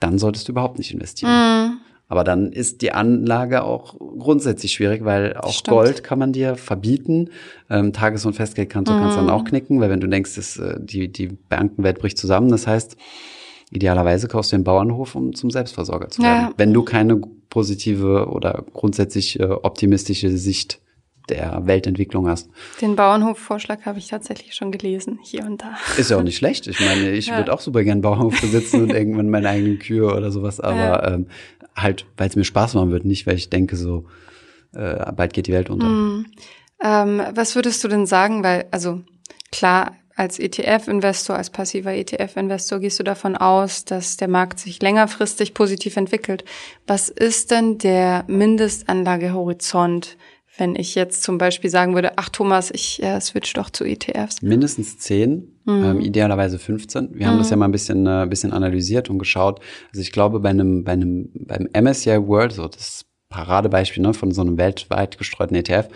dann 0.00 0.18
solltest 0.18 0.46
du 0.46 0.52
überhaupt 0.52 0.78
nicht 0.78 0.92
investieren. 0.92 1.73
Mhm. 2.14 2.18
Aber 2.18 2.24
dann 2.24 2.52
ist 2.52 2.82
die 2.82 2.92
Anlage 2.92 3.64
auch 3.64 3.96
grundsätzlich 3.98 4.72
schwierig, 4.72 5.04
weil 5.04 5.36
auch 5.36 5.52
Stimmt. 5.52 5.76
Gold 5.76 6.04
kann 6.04 6.18
man 6.18 6.32
dir 6.32 6.56
verbieten. 6.56 7.30
Ähm, 7.68 7.92
Tages- 7.92 8.24
und 8.24 8.34
Festgeldkonto 8.34 8.92
mhm. 8.92 8.98
kannst 8.98 9.16
du 9.16 9.20
dann 9.20 9.30
auch 9.30 9.44
knicken, 9.44 9.80
weil 9.80 9.90
wenn 9.90 10.00
du 10.00 10.08
denkst, 10.08 10.36
dass, 10.36 10.56
äh, 10.56 10.78
die, 10.80 11.10
die 11.10 11.28
Bankenwelt 11.28 11.98
bricht 11.98 12.18
zusammen, 12.18 12.50
das 12.50 12.66
heißt, 12.66 12.96
idealerweise 13.70 14.28
kaufst 14.28 14.52
du 14.52 14.56
den 14.56 14.64
Bauernhof, 14.64 15.14
um 15.14 15.34
zum 15.34 15.50
Selbstversorger 15.50 16.08
zu 16.08 16.22
werden. 16.22 16.48
Ja. 16.48 16.52
Wenn 16.56 16.72
du 16.72 16.82
keine 16.82 17.20
positive 17.50 18.28
oder 18.28 18.64
grundsätzlich 18.72 19.38
äh, 19.40 19.44
optimistische 19.44 20.36
Sicht 20.36 20.80
der 21.28 21.66
Weltentwicklung 21.66 22.28
hast. 22.28 22.50
Den 22.80 22.96
Bauernhof-Vorschlag 22.96 23.86
habe 23.86 23.98
ich 23.98 24.08
tatsächlich 24.08 24.54
schon 24.54 24.70
gelesen, 24.70 25.18
hier 25.22 25.44
und 25.44 25.62
da. 25.62 25.74
Ist 25.96 26.10
ja 26.10 26.18
auch 26.18 26.22
nicht 26.22 26.36
schlecht. 26.38 26.66
Ich 26.66 26.80
meine, 26.80 27.10
ich 27.10 27.28
ja. 27.28 27.38
würde 27.38 27.52
auch 27.52 27.60
super 27.60 27.82
gern 27.82 28.02
Bauernhof 28.02 28.40
besitzen 28.40 28.82
und 28.82 28.90
irgendwann 28.94 29.30
meine 29.30 29.48
eigenen 29.48 29.78
Kühe 29.78 30.04
oder 30.04 30.30
sowas, 30.30 30.60
aber 30.60 30.76
ja. 30.76 31.14
ähm, 31.14 31.26
halt, 31.76 32.06
weil 32.16 32.28
es 32.28 32.36
mir 32.36 32.44
Spaß 32.44 32.74
machen 32.74 32.90
wird, 32.90 33.04
nicht, 33.04 33.26
weil 33.26 33.36
ich 33.36 33.50
denke 33.50 33.76
so, 33.76 34.06
äh, 34.72 35.12
bald 35.12 35.32
geht 35.32 35.46
die 35.46 35.52
Welt 35.52 35.70
unter. 35.70 35.86
Mhm. 35.86 36.26
Ähm, 36.82 37.22
was 37.32 37.54
würdest 37.54 37.82
du 37.84 37.88
denn 37.88 38.06
sagen, 38.06 38.42
weil, 38.42 38.66
also 38.70 39.02
klar, 39.50 39.96
als 40.16 40.38
ETF-Investor, 40.38 41.36
als 41.36 41.50
passiver 41.50 41.92
ETF-Investor 41.92 42.78
gehst 42.78 43.00
du 43.00 43.02
davon 43.02 43.36
aus, 43.36 43.84
dass 43.84 44.16
der 44.16 44.28
Markt 44.28 44.60
sich 44.60 44.80
längerfristig 44.80 45.54
positiv 45.54 45.96
entwickelt. 45.96 46.44
Was 46.86 47.08
ist 47.08 47.50
denn 47.50 47.78
der 47.78 48.24
Mindestanlagehorizont, 48.28 50.16
wenn 50.56 50.76
ich 50.76 50.94
jetzt 50.94 51.22
zum 51.22 51.38
Beispiel 51.38 51.70
sagen 51.70 51.94
würde, 51.94 52.12
ach 52.16 52.28
Thomas, 52.28 52.70
ich 52.70 53.02
äh, 53.02 53.20
switch 53.20 53.52
doch 53.54 53.70
zu 53.70 53.84
ETFs? 53.84 54.40
Mindestens 54.42 54.98
zehn, 54.98 55.56
mhm. 55.64 55.84
ähm, 55.84 56.00
idealerweise 56.00 56.58
15. 56.58 57.10
Wir 57.12 57.26
mhm. 57.26 57.30
haben 57.30 57.38
das 57.38 57.50
ja 57.50 57.56
mal 57.56 57.66
ein 57.66 57.72
bisschen, 57.72 58.06
äh, 58.06 58.26
bisschen 58.28 58.52
analysiert 58.52 59.10
und 59.10 59.18
geschaut. 59.18 59.60
Also 59.90 60.00
ich 60.00 60.12
glaube, 60.12 60.40
bei 60.40 60.50
einem, 60.50 60.84
bei 60.84 60.92
einem, 60.92 61.30
beim 61.34 61.68
MSCI 61.72 62.26
World, 62.26 62.52
so 62.52 62.68
das 62.68 63.04
Paradebeispiel 63.28 64.02
ne, 64.02 64.14
von 64.14 64.30
so 64.30 64.42
einem 64.42 64.56
weltweit 64.56 65.18
gestreuten 65.18 65.56
ETF, 65.56 65.88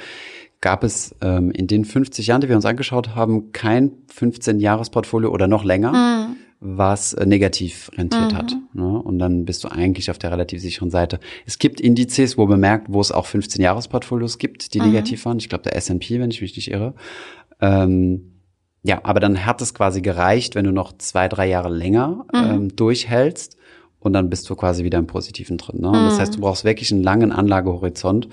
gab 0.60 0.82
es 0.82 1.14
ähm, 1.20 1.52
in 1.52 1.68
den 1.68 1.84
50 1.84 2.26
Jahren, 2.26 2.40
die 2.40 2.48
wir 2.48 2.56
uns 2.56 2.64
angeschaut 2.64 3.14
haben, 3.14 3.52
kein 3.52 3.92
15-Jahres-Portfolio 4.12 5.30
oder 5.30 5.46
noch 5.46 5.64
länger, 5.64 5.92
mhm. 5.92 6.36
Was 6.60 7.12
äh, 7.14 7.24
negativ 7.24 7.90
rentiert 7.96 8.32
mhm. 8.32 8.36
hat. 8.36 8.56
Ne? 8.72 9.00
Und 9.02 9.18
dann 9.18 9.44
bist 9.44 9.62
du 9.62 9.68
eigentlich 9.68 10.10
auf 10.10 10.18
der 10.18 10.32
relativ 10.32 10.60
sicheren 10.60 10.90
Seite. 10.90 11.20
Es 11.46 11.58
gibt 11.58 11.80
Indizes, 11.80 12.36
wo 12.36 12.46
bemerkt, 12.46 12.86
wo 12.88 13.00
es 13.00 13.12
auch 13.12 13.26
15-Jahres-Portfolios 13.26 14.38
gibt, 14.38 14.74
die 14.74 14.80
mhm. 14.80 14.86
negativ 14.86 15.24
waren. 15.24 15.38
Ich 15.38 15.48
glaube, 15.48 15.62
der 15.62 15.76
S&P, 15.76 16.20
wenn 16.20 16.30
ich 16.30 16.40
mich 16.40 16.56
nicht 16.56 16.70
irre. 16.70 16.94
Ähm, 17.60 18.38
ja, 18.82 19.00
aber 19.04 19.20
dann 19.20 19.44
hat 19.44 19.60
es 19.60 19.74
quasi 19.74 20.00
gereicht, 20.00 20.54
wenn 20.54 20.64
du 20.64 20.72
noch 20.72 20.96
zwei, 20.98 21.28
drei 21.28 21.48
Jahre 21.48 21.68
länger 21.68 22.26
mhm. 22.32 22.50
ähm, 22.50 22.76
durchhältst 22.76 23.56
und 24.00 24.12
dann 24.12 24.30
bist 24.30 24.48
du 24.50 24.56
quasi 24.56 24.84
wieder 24.84 24.98
im 24.98 25.06
Positiven 25.06 25.58
drin. 25.58 25.80
Ne? 25.80 25.92
Das 25.92 26.14
mhm. 26.14 26.18
heißt, 26.20 26.36
du 26.36 26.40
brauchst 26.40 26.64
wirklich 26.64 26.92
einen 26.92 27.02
langen 27.02 27.32
Anlagehorizont 27.32 28.28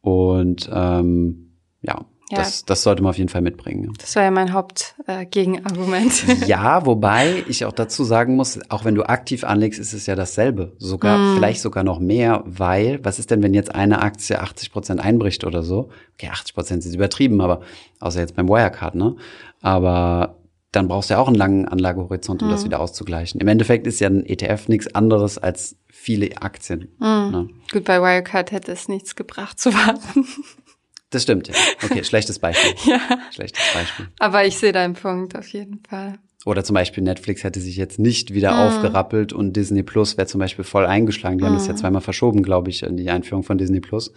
und 0.00 0.70
ähm, 0.72 1.56
ja, 1.82 2.06
ja. 2.30 2.38
Das, 2.38 2.64
das 2.64 2.82
sollte 2.82 3.02
man 3.02 3.10
auf 3.10 3.18
jeden 3.18 3.28
Fall 3.28 3.42
mitbringen. 3.42 3.92
Das 4.00 4.16
war 4.16 4.24
ja 4.24 4.32
mein 4.32 4.52
Hauptgegenargument. 4.52 6.28
Äh, 6.28 6.44
ja, 6.46 6.84
wobei 6.84 7.44
ich 7.46 7.64
auch 7.64 7.72
dazu 7.72 8.02
sagen 8.02 8.34
muss, 8.34 8.58
auch 8.68 8.84
wenn 8.84 8.96
du 8.96 9.04
aktiv 9.04 9.44
anlegst, 9.44 9.78
ist 9.78 9.92
es 9.92 10.06
ja 10.06 10.16
dasselbe. 10.16 10.72
Sogar, 10.78 11.18
mm. 11.18 11.36
vielleicht 11.36 11.60
sogar 11.60 11.84
noch 11.84 12.00
mehr, 12.00 12.42
weil, 12.44 12.98
was 13.04 13.20
ist 13.20 13.30
denn, 13.30 13.44
wenn 13.44 13.54
jetzt 13.54 13.74
eine 13.74 14.02
Aktie 14.02 14.40
80 14.40 14.72
Prozent 14.72 15.00
einbricht 15.00 15.44
oder 15.44 15.62
so? 15.62 15.90
Okay, 16.14 16.28
80 16.28 16.54
Prozent 16.54 16.84
ist 16.84 16.94
übertrieben, 16.94 17.40
aber, 17.40 17.60
außer 18.00 18.18
jetzt 18.18 18.34
beim 18.34 18.48
Wirecard, 18.48 18.96
ne? 18.96 19.14
Aber 19.62 20.40
dann 20.72 20.88
brauchst 20.88 21.10
du 21.10 21.14
ja 21.14 21.20
auch 21.20 21.28
einen 21.28 21.36
langen 21.36 21.68
Anlagehorizont, 21.68 22.42
um 22.42 22.48
mm. 22.48 22.50
das 22.50 22.64
wieder 22.64 22.80
auszugleichen. 22.80 23.40
Im 23.40 23.46
Endeffekt 23.46 23.86
ist 23.86 24.00
ja 24.00 24.08
ein 24.08 24.26
ETF 24.26 24.66
nichts 24.66 24.92
anderes 24.94 25.38
als 25.38 25.76
viele 25.86 26.42
Aktien. 26.42 26.88
Mm. 26.98 27.30
Ne? 27.30 27.48
Gut, 27.72 27.84
bei 27.84 28.00
Wirecard 28.00 28.50
hätte 28.50 28.72
es 28.72 28.88
nichts 28.88 29.14
gebracht 29.14 29.60
zu 29.60 29.72
warten. 29.72 30.26
Das 31.10 31.22
stimmt, 31.22 31.48
ja. 31.48 31.54
Okay, 31.84 32.02
schlechtes 32.04 32.38
Beispiel. 32.38 32.74
ja. 32.90 33.00
Schlechtes 33.32 33.62
Beispiel. 33.72 34.08
Aber 34.18 34.44
ich 34.44 34.58
sehe 34.58 34.72
deinen 34.72 34.94
Punkt 34.94 35.36
auf 35.36 35.48
jeden 35.48 35.80
Fall. 35.88 36.18
Oder 36.44 36.62
zum 36.62 36.74
Beispiel 36.74 37.02
Netflix 37.02 37.42
hätte 37.42 37.60
sich 37.60 37.76
jetzt 37.76 37.98
nicht 37.98 38.32
wieder 38.32 38.52
mm. 38.52 38.58
aufgerappelt 38.58 39.32
und 39.32 39.56
Disney 39.56 39.82
Plus 39.82 40.16
wäre 40.16 40.28
zum 40.28 40.38
Beispiel 40.38 40.64
voll 40.64 40.86
eingeschlagen. 40.86 41.38
Die 41.38 41.44
mm. 41.44 41.46
haben 41.46 41.54
das 41.54 41.66
ja 41.66 41.72
mhm. 41.72 41.78
zweimal 41.78 42.02
verschoben, 42.02 42.42
glaube 42.42 42.70
ich, 42.70 42.84
in 42.84 42.96
die 42.96 43.10
Einführung 43.10 43.42
von 43.42 43.58
Disney 43.58 43.80
Plus. 43.80 44.12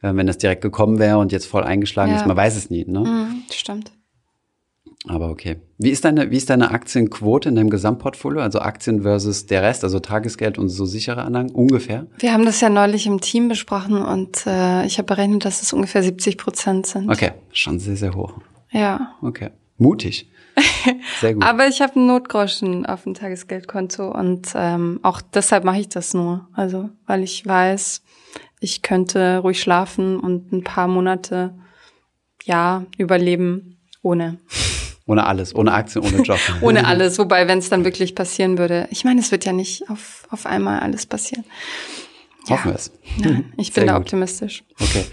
Äh, 0.00 0.14
wenn 0.14 0.26
das 0.26 0.38
direkt 0.38 0.62
gekommen 0.62 0.98
wäre 0.98 1.18
und 1.18 1.32
jetzt 1.32 1.46
voll 1.46 1.64
eingeschlagen 1.64 2.12
ja. 2.12 2.18
ist, 2.18 2.26
man 2.26 2.36
weiß 2.36 2.56
es 2.56 2.70
nie, 2.70 2.86
ne? 2.86 3.00
Mm, 3.00 3.42
stimmt. 3.50 3.92
Aber 5.08 5.30
okay. 5.30 5.56
Wie 5.78 5.90
ist 5.90 6.04
deine, 6.04 6.30
wie 6.30 6.36
ist 6.36 6.50
deine 6.50 6.70
Aktienquote 6.70 7.48
in 7.48 7.54
deinem 7.54 7.70
Gesamtportfolio? 7.70 8.40
Also 8.40 8.60
Aktien 8.60 9.02
versus 9.02 9.46
der 9.46 9.62
Rest, 9.62 9.84
also 9.84 10.00
Tagesgeld 10.00 10.58
und 10.58 10.68
so 10.68 10.84
sichere 10.84 11.22
Anlagen 11.22 11.50
ungefähr? 11.50 12.06
Wir 12.18 12.32
haben 12.32 12.44
das 12.44 12.60
ja 12.60 12.68
neulich 12.68 13.06
im 13.06 13.20
Team 13.20 13.48
besprochen 13.48 14.02
und 14.02 14.46
äh, 14.46 14.84
ich 14.86 14.98
habe 14.98 15.06
berechnet, 15.06 15.44
dass 15.44 15.62
es 15.62 15.72
ungefähr 15.72 16.02
70 16.02 16.38
Prozent 16.38 16.86
sind. 16.86 17.10
Okay, 17.10 17.32
schon 17.52 17.78
sehr, 17.78 17.96
sehr 17.96 18.14
hoch. 18.14 18.34
Ja. 18.70 19.14
Okay. 19.22 19.50
Mutig. 19.78 20.30
Sehr 21.20 21.34
gut. 21.34 21.44
Aber 21.44 21.68
ich 21.68 21.82
habe 21.82 21.96
einen 21.96 22.06
Notgroschen 22.06 22.86
auf 22.86 23.02
dem 23.02 23.12
Tagesgeldkonto 23.12 24.10
und 24.10 24.52
ähm, 24.54 25.00
auch 25.02 25.20
deshalb 25.20 25.64
mache 25.64 25.80
ich 25.80 25.90
das 25.90 26.14
nur. 26.14 26.48
Also, 26.54 26.88
weil 27.06 27.22
ich 27.22 27.44
weiß, 27.44 28.02
ich 28.60 28.80
könnte 28.80 29.38
ruhig 29.38 29.60
schlafen 29.60 30.18
und 30.18 30.52
ein 30.52 30.64
paar 30.64 30.88
Monate 30.88 31.54
ja 32.44 32.86
überleben 32.96 33.76
ohne. 34.02 34.38
Ohne 35.06 35.26
alles, 35.26 35.54
ohne 35.54 35.72
Aktien, 35.72 36.04
ohne 36.04 36.22
Job. 36.22 36.38
ohne 36.60 36.86
alles, 36.86 37.18
wobei, 37.18 37.46
wenn 37.46 37.58
es 37.58 37.68
dann 37.68 37.84
wirklich 37.84 38.14
passieren 38.14 38.58
würde. 38.58 38.88
Ich 38.90 39.04
meine, 39.04 39.20
es 39.20 39.30
wird 39.30 39.44
ja 39.44 39.52
nicht 39.52 39.88
auf, 39.88 40.26
auf 40.30 40.46
einmal 40.46 40.80
alles 40.80 41.06
passieren. 41.06 41.44
Hoffen 42.48 42.70
wir 42.70 42.74
es. 42.74 42.92
Ja, 43.18 43.40
ich 43.56 43.72
bin 43.72 43.86
da 43.86 43.94
gut. 43.94 44.02
optimistisch. 44.02 44.64
Okay. 44.80 45.04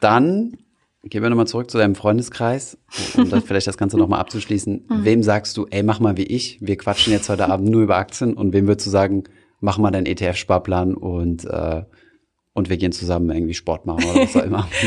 Dann 0.00 0.56
gehen 1.04 1.22
wir 1.22 1.30
nochmal 1.30 1.46
zurück 1.46 1.70
zu 1.70 1.78
deinem 1.78 1.94
Freundeskreis, 1.94 2.78
um 3.16 3.28
das 3.28 3.44
vielleicht 3.44 3.66
das 3.66 3.76
Ganze 3.76 3.98
nochmal 3.98 4.20
abzuschließen. 4.20 4.86
Mhm. 4.88 5.04
Wem 5.04 5.22
sagst 5.22 5.56
du, 5.56 5.66
ey, 5.70 5.82
mach 5.82 6.00
mal 6.00 6.16
wie 6.16 6.24
ich, 6.24 6.58
wir 6.60 6.76
quatschen 6.76 7.12
jetzt 7.12 7.28
heute 7.28 7.48
Abend 7.48 7.68
nur 7.68 7.82
über 7.82 7.96
Aktien 7.96 8.34
und 8.34 8.52
wem 8.52 8.66
würdest 8.66 8.86
du 8.86 8.90
sagen, 8.90 9.24
mach 9.60 9.78
mal 9.78 9.90
deinen 9.90 10.06
ETF-Sparplan 10.06 10.94
und, 10.94 11.44
äh, 11.44 11.82
und 12.52 12.70
wir 12.70 12.76
gehen 12.76 12.92
zusammen 12.92 13.30
irgendwie 13.30 13.54
Sport 13.54 13.86
machen 13.86 14.04
oder 14.04 14.22
was 14.22 14.36
auch 14.36 14.44
immer? 14.44 14.68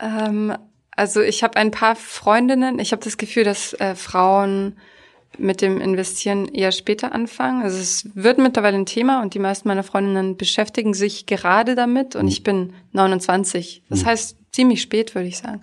Ähm, 0.00 0.52
also 0.98 1.20
ich 1.20 1.44
habe 1.44 1.56
ein 1.56 1.70
paar 1.70 1.94
Freundinnen. 1.94 2.80
Ich 2.80 2.90
habe 2.90 3.04
das 3.04 3.16
Gefühl, 3.16 3.44
dass 3.44 3.72
äh, 3.74 3.94
Frauen 3.94 4.76
mit 5.38 5.60
dem 5.60 5.80
Investieren 5.80 6.46
eher 6.48 6.72
später 6.72 7.12
anfangen. 7.12 7.62
Also 7.62 7.78
es 7.78 8.08
wird 8.14 8.38
mittlerweile 8.38 8.76
ein 8.76 8.86
Thema 8.86 9.22
und 9.22 9.34
die 9.34 9.38
meisten 9.38 9.68
meiner 9.68 9.84
Freundinnen 9.84 10.36
beschäftigen 10.36 10.94
sich 10.94 11.26
gerade 11.26 11.76
damit 11.76 12.16
und 12.16 12.22
mhm. 12.22 12.28
ich 12.28 12.42
bin 12.42 12.72
29. 12.92 13.84
Das 13.88 14.02
mhm. 14.02 14.06
heißt 14.06 14.37
ziemlich 14.58 14.82
spät, 14.82 15.14
würde 15.14 15.28
ich 15.28 15.38
sagen. 15.38 15.60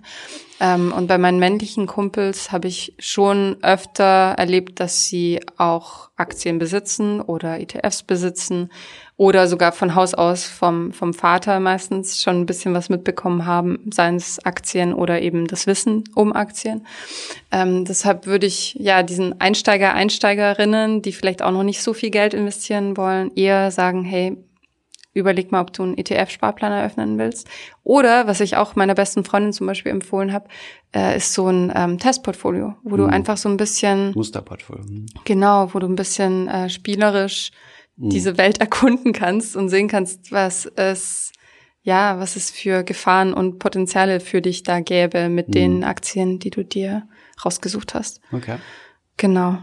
Ähm, 0.58 0.90
und 0.90 1.06
bei 1.06 1.18
meinen 1.18 1.38
männlichen 1.38 1.86
Kumpels 1.86 2.50
habe 2.50 2.66
ich 2.66 2.94
schon 2.98 3.58
öfter 3.60 4.34
erlebt, 4.38 4.80
dass 4.80 5.04
sie 5.04 5.40
auch 5.58 6.08
Aktien 6.16 6.58
besitzen 6.58 7.20
oder 7.20 7.60
ETFs 7.60 8.02
besitzen 8.02 8.70
oder 9.18 9.48
sogar 9.48 9.72
von 9.72 9.94
Haus 9.94 10.14
aus 10.14 10.44
vom, 10.44 10.92
vom 10.92 11.12
Vater 11.12 11.60
meistens 11.60 12.22
schon 12.22 12.40
ein 12.40 12.46
bisschen 12.46 12.72
was 12.72 12.88
mitbekommen 12.88 13.44
haben, 13.44 13.80
seien 13.92 14.16
es 14.16 14.42
Aktien 14.46 14.94
oder 14.94 15.20
eben 15.20 15.46
das 15.46 15.66
Wissen 15.66 16.04
um 16.14 16.32
Aktien. 16.32 16.86
Ähm, 17.52 17.84
deshalb 17.84 18.24
würde 18.24 18.46
ich 18.46 18.76
ja 18.80 19.02
diesen 19.02 19.42
Einsteiger, 19.42 19.92
Einsteigerinnen, 19.92 21.02
die 21.02 21.12
vielleicht 21.12 21.42
auch 21.42 21.50
noch 21.50 21.64
nicht 21.64 21.82
so 21.82 21.92
viel 21.92 22.10
Geld 22.10 22.32
investieren 22.32 22.96
wollen, 22.96 23.30
eher 23.36 23.70
sagen, 23.70 24.04
hey, 24.04 24.38
überleg 25.16 25.50
mal, 25.50 25.60
ob 25.60 25.72
du 25.72 25.82
einen 25.82 25.96
ETF-Sparplan 25.96 26.72
eröffnen 26.72 27.18
willst. 27.18 27.48
Oder, 27.82 28.26
was 28.26 28.40
ich 28.40 28.56
auch 28.56 28.76
meiner 28.76 28.94
besten 28.94 29.24
Freundin 29.24 29.52
zum 29.52 29.66
Beispiel 29.66 29.92
empfohlen 29.92 30.32
habe, 30.32 30.48
äh, 30.94 31.16
ist 31.16 31.32
so 31.32 31.48
ein 31.48 31.72
ähm, 31.74 31.98
Testportfolio, 31.98 32.74
wo 32.82 32.94
mhm. 32.94 32.98
du 32.98 33.04
einfach 33.06 33.36
so 33.36 33.48
ein 33.48 33.56
bisschen 33.56 34.12
Musterportfolio. 34.12 34.84
Mhm. 34.84 35.06
Genau, 35.24 35.72
wo 35.72 35.78
du 35.78 35.86
ein 35.86 35.96
bisschen 35.96 36.48
äh, 36.48 36.68
spielerisch 36.68 37.50
mhm. 37.96 38.10
diese 38.10 38.38
Welt 38.38 38.58
erkunden 38.60 39.12
kannst 39.12 39.56
und 39.56 39.68
sehen 39.68 39.88
kannst, 39.88 40.32
was 40.32 40.66
es 40.66 41.32
ja, 41.82 42.18
was 42.18 42.34
es 42.34 42.50
für 42.50 42.82
Gefahren 42.82 43.32
und 43.32 43.60
Potenziale 43.60 44.18
für 44.18 44.42
dich 44.42 44.64
da 44.64 44.80
gäbe 44.80 45.28
mit 45.28 45.48
mhm. 45.48 45.52
den 45.52 45.84
Aktien, 45.84 46.40
die 46.40 46.50
du 46.50 46.64
dir 46.64 47.08
rausgesucht 47.44 47.94
hast. 47.94 48.20
Okay. 48.32 48.56
Genau. 49.16 49.58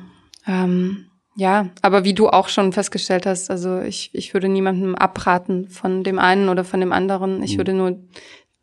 Ähm, 0.48 1.08
ja, 1.36 1.70
aber 1.82 2.04
wie 2.04 2.14
du 2.14 2.30
auch 2.30 2.48
schon 2.48 2.74
festgestellt 2.74 3.26
hast, 3.26 3.50
also 3.50 3.80
ich, 3.80 4.12
ich 4.14 4.34
würde 4.34 4.50
niemandem 4.50 4.96
abraten 4.96 5.68
von 5.68 6.04
dem 6.04 6.20
einen 6.20 6.50
oder 6.50 6.64
von 6.64 6.80
dem 6.80 6.92
anderen. 6.92 7.42
Ich 7.44 7.54
mhm. 7.54 7.58
würde 7.58 7.74
nur 7.74 8.00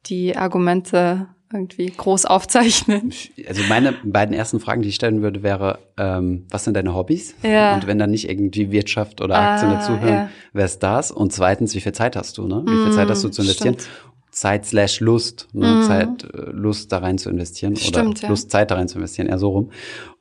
die 0.06 0.36
Argumente 0.36 1.28
irgendwie 1.52 1.86
groß 1.86 2.26
aufzeichnen. 2.26 3.12
Also 3.48 3.62
meine 3.68 3.94
beiden 4.04 4.34
ersten 4.34 4.60
Fragen, 4.60 4.82
die 4.82 4.88
ich 4.90 4.94
stellen 4.94 5.20
würde, 5.20 5.42
wäre, 5.42 5.80
ähm, 5.98 6.46
was 6.48 6.64
sind 6.64 6.74
deine 6.74 6.94
Hobbys? 6.94 7.34
Ja. 7.42 7.74
Und 7.74 7.88
wenn 7.88 7.98
dann 7.98 8.10
nicht 8.10 8.28
irgendwie 8.28 8.70
Wirtschaft 8.70 9.20
oder 9.20 9.36
Aktien 9.36 9.72
ah, 9.72 9.74
dazuhören, 9.74 10.14
ja. 10.14 10.30
wer 10.52 10.64
ist 10.64 10.78
das? 10.80 11.10
Und 11.10 11.32
zweitens, 11.32 11.74
wie 11.74 11.80
viel 11.80 11.92
Zeit 11.92 12.14
hast 12.14 12.38
du? 12.38 12.46
Ne? 12.46 12.62
Wie 12.66 12.84
viel 12.84 12.92
Zeit 12.92 13.08
hast 13.08 13.24
du 13.24 13.30
zu 13.30 13.42
investieren? 13.42 13.74
Stimmt. 13.74 13.90
Zeit 14.30 14.64
slash 14.64 15.00
Lust, 15.00 15.48
ne? 15.52 15.66
Mhm. 15.66 15.82
Zeit, 15.82 16.24
äh, 16.24 16.50
Lust 16.52 16.92
da 16.92 16.98
rein 16.98 17.18
zu 17.18 17.30
investieren 17.30 17.74
Stimmt, 17.74 18.18
oder 18.18 18.22
ja. 18.22 18.28
Lust, 18.28 18.50
Zeit 18.50 18.70
da 18.70 18.76
rein 18.76 18.86
zu 18.86 18.98
investieren, 18.98 19.26
eher 19.26 19.38
so 19.38 19.48
rum. 19.48 19.72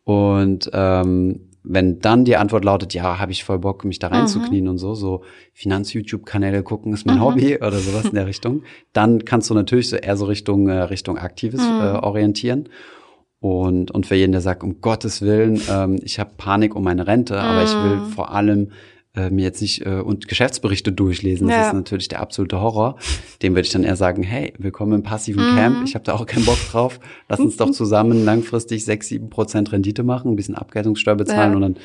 Und 0.04 0.70
ähm, 0.74 1.49
wenn 1.72 2.00
dann 2.00 2.26
die 2.26 2.36
Antwort 2.36 2.66
lautet, 2.66 2.96
ja, 2.96 3.20
habe 3.20 3.32
ich 3.32 3.44
voll 3.44 3.60
Bock, 3.60 3.86
mich 3.86 4.00
da 4.00 4.08
reinzuknien 4.08 4.64
mhm. 4.64 4.72
und 4.72 4.78
so, 4.80 4.96
so 4.96 5.22
Finanz-YouTube-Kanäle 5.54 6.64
gucken 6.64 6.94
ist 6.94 7.06
mein 7.06 7.18
mhm. 7.18 7.22
Hobby 7.22 7.58
oder 7.58 7.78
sowas 7.78 8.06
in 8.06 8.16
der 8.16 8.26
Richtung, 8.26 8.64
dann 8.92 9.24
kannst 9.24 9.52
du 9.52 9.54
natürlich 9.54 9.90
so 9.90 9.96
eher 9.96 10.18
so 10.18 10.26
Richtung, 10.26 10.68
äh, 10.68 10.80
Richtung 10.80 11.20
Aktives 11.20 11.62
mhm. 11.62 11.80
äh, 11.80 11.92
orientieren. 12.00 12.70
Und, 13.40 13.92
und 13.92 14.08
für 14.08 14.16
jeden, 14.16 14.32
der 14.32 14.42
sagt, 14.42 14.64
um 14.64 14.82
Gottes 14.82 15.22
Willen, 15.22 15.62
ähm, 15.70 16.00
ich 16.04 16.20
habe 16.20 16.32
Panik 16.36 16.76
um 16.76 16.84
meine 16.84 17.06
Rente, 17.06 17.40
aber 17.40 17.64
ich 17.64 17.74
will 17.74 17.98
mhm. 17.98 18.06
vor 18.08 18.34
allem 18.34 18.72
äh, 19.20 19.30
mir 19.30 19.44
jetzt 19.44 19.62
nicht 19.62 19.86
äh, 19.86 20.00
und 20.00 20.28
Geschäftsberichte 20.28 20.92
durchlesen. 20.92 21.48
Das 21.48 21.58
ja. 21.58 21.68
ist 21.68 21.74
natürlich 21.74 22.08
der 22.08 22.22
absolute 22.22 22.62
Horror. 22.62 22.98
Dem 23.42 23.54
würde 23.54 23.66
ich 23.66 23.72
dann 23.72 23.84
eher 23.84 23.96
sagen, 23.96 24.24
hey, 24.24 24.54
willkommen 24.58 24.94
im 24.94 25.04
passiven 25.04 25.52
mhm. 25.52 25.56
Camp. 25.56 25.88
Ich 25.88 25.96
habe 25.96 26.06
da 26.06 26.14
auch 26.14 26.26
keinen 26.26 26.46
Bock 26.46 26.60
drauf. 26.72 27.00
Lass 27.28 27.40
uns 27.40 27.58
doch 27.58 27.72
zusammen 27.72 28.24
langfristig 28.24 28.86
sechs, 28.86 29.08
sieben 29.08 29.30
Prozent 29.30 29.72
Rendite 29.72 30.04
machen, 30.04 30.32
ein 30.32 30.36
bisschen 30.36 30.56
Abgeltungssteuer 30.56 31.16
bezahlen 31.16 31.52
ja. 31.52 31.56
und 31.56 31.62
dann 31.62 31.78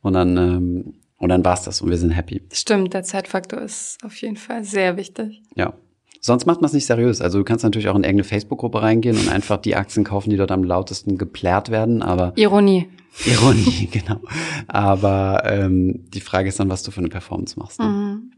und 0.00 0.12
dann 0.12 0.36
ähm, 0.36 0.94
und 1.18 1.28
dann 1.30 1.44
war's 1.44 1.64
das 1.64 1.82
und 1.82 1.90
wir 1.90 1.98
sind 1.98 2.10
happy. 2.10 2.42
Stimmt, 2.52 2.94
der 2.94 3.02
Zeitfaktor 3.02 3.60
ist 3.60 3.98
auf 4.04 4.16
jeden 4.16 4.36
Fall 4.36 4.64
sehr 4.64 4.96
wichtig. 4.96 5.42
Ja. 5.56 5.74
Sonst 6.20 6.46
macht 6.46 6.60
man 6.60 6.66
es 6.66 6.72
nicht 6.72 6.86
seriös. 6.86 7.20
Also 7.20 7.38
du 7.38 7.44
kannst 7.44 7.64
natürlich 7.64 7.88
auch 7.88 7.94
in 7.96 8.04
irgendeine 8.04 8.24
Facebook-Gruppe 8.24 8.82
reingehen 8.82 9.16
und 9.16 9.28
einfach 9.28 9.58
die 9.58 9.76
Aktien 9.76 10.04
kaufen, 10.04 10.30
die 10.30 10.36
dort 10.36 10.50
am 10.50 10.64
lautesten 10.64 11.18
geplärt 11.18 11.70
werden, 11.70 12.02
aber 12.02 12.32
Ironie. 12.36 12.88
Ironie, 13.24 13.88
genau. 13.92 14.20
Aber 14.66 15.42
ähm, 15.44 16.04
die 16.12 16.20
Frage 16.20 16.48
ist 16.48 16.60
dann, 16.60 16.68
was 16.68 16.82
du 16.82 16.90
für 16.90 17.00
eine 17.00 17.08
Performance 17.08 17.58
machst. 17.58 17.80
Ne? 17.80 17.86
Mhm. 17.86 18.32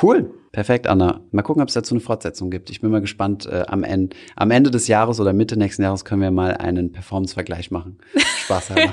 Cool, 0.00 0.32
perfekt, 0.52 0.86
Anna. 0.86 1.20
Mal 1.32 1.42
gucken, 1.42 1.62
ob 1.62 1.68
es 1.68 1.74
dazu 1.74 1.94
eine 1.94 2.00
Fortsetzung 2.00 2.50
gibt. 2.50 2.70
Ich 2.70 2.80
bin 2.80 2.90
mal 2.90 3.00
gespannt. 3.00 3.46
Äh, 3.46 3.64
am, 3.66 3.82
Ende, 3.82 4.16
am 4.36 4.50
Ende 4.50 4.70
des 4.70 4.88
Jahres 4.88 5.20
oder 5.20 5.32
Mitte 5.32 5.56
nächsten 5.58 5.82
Jahres 5.82 6.04
können 6.04 6.22
wir 6.22 6.30
mal 6.30 6.56
einen 6.56 6.92
Performance-Vergleich 6.92 7.70
machen. 7.70 7.98
Spaß 8.44 8.70
haben. 8.70 8.92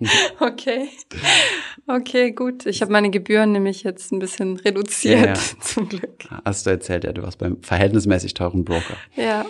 okay. 0.40 0.88
Okay, 1.86 2.32
gut. 2.32 2.66
Ich 2.66 2.80
habe 2.80 2.92
meine 2.92 3.10
Gebühren 3.10 3.52
nämlich 3.52 3.82
jetzt 3.82 4.12
ein 4.12 4.18
bisschen 4.18 4.56
reduziert, 4.56 5.20
ja, 5.20 5.26
ja. 5.26 5.34
zum 5.60 5.88
Glück. 5.88 6.24
Hast 6.44 6.66
du 6.66 6.70
erzählt, 6.70 7.04
ja, 7.04 7.12
du 7.12 7.22
warst 7.22 7.38
beim 7.38 7.62
verhältnismäßig 7.62 8.34
teuren 8.34 8.64
Broker. 8.64 8.96
Ja. 9.16 9.44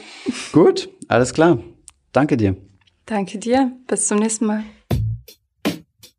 Gut, 0.53 0.89
alles 1.09 1.33
klar. 1.33 1.59
Danke 2.13 2.37
dir. 2.37 2.57
Danke 3.07 3.39
dir. 3.39 3.73
Bis 3.87 4.09
zum 4.09 4.19
nächsten 4.19 4.47
Mal. 4.47 4.65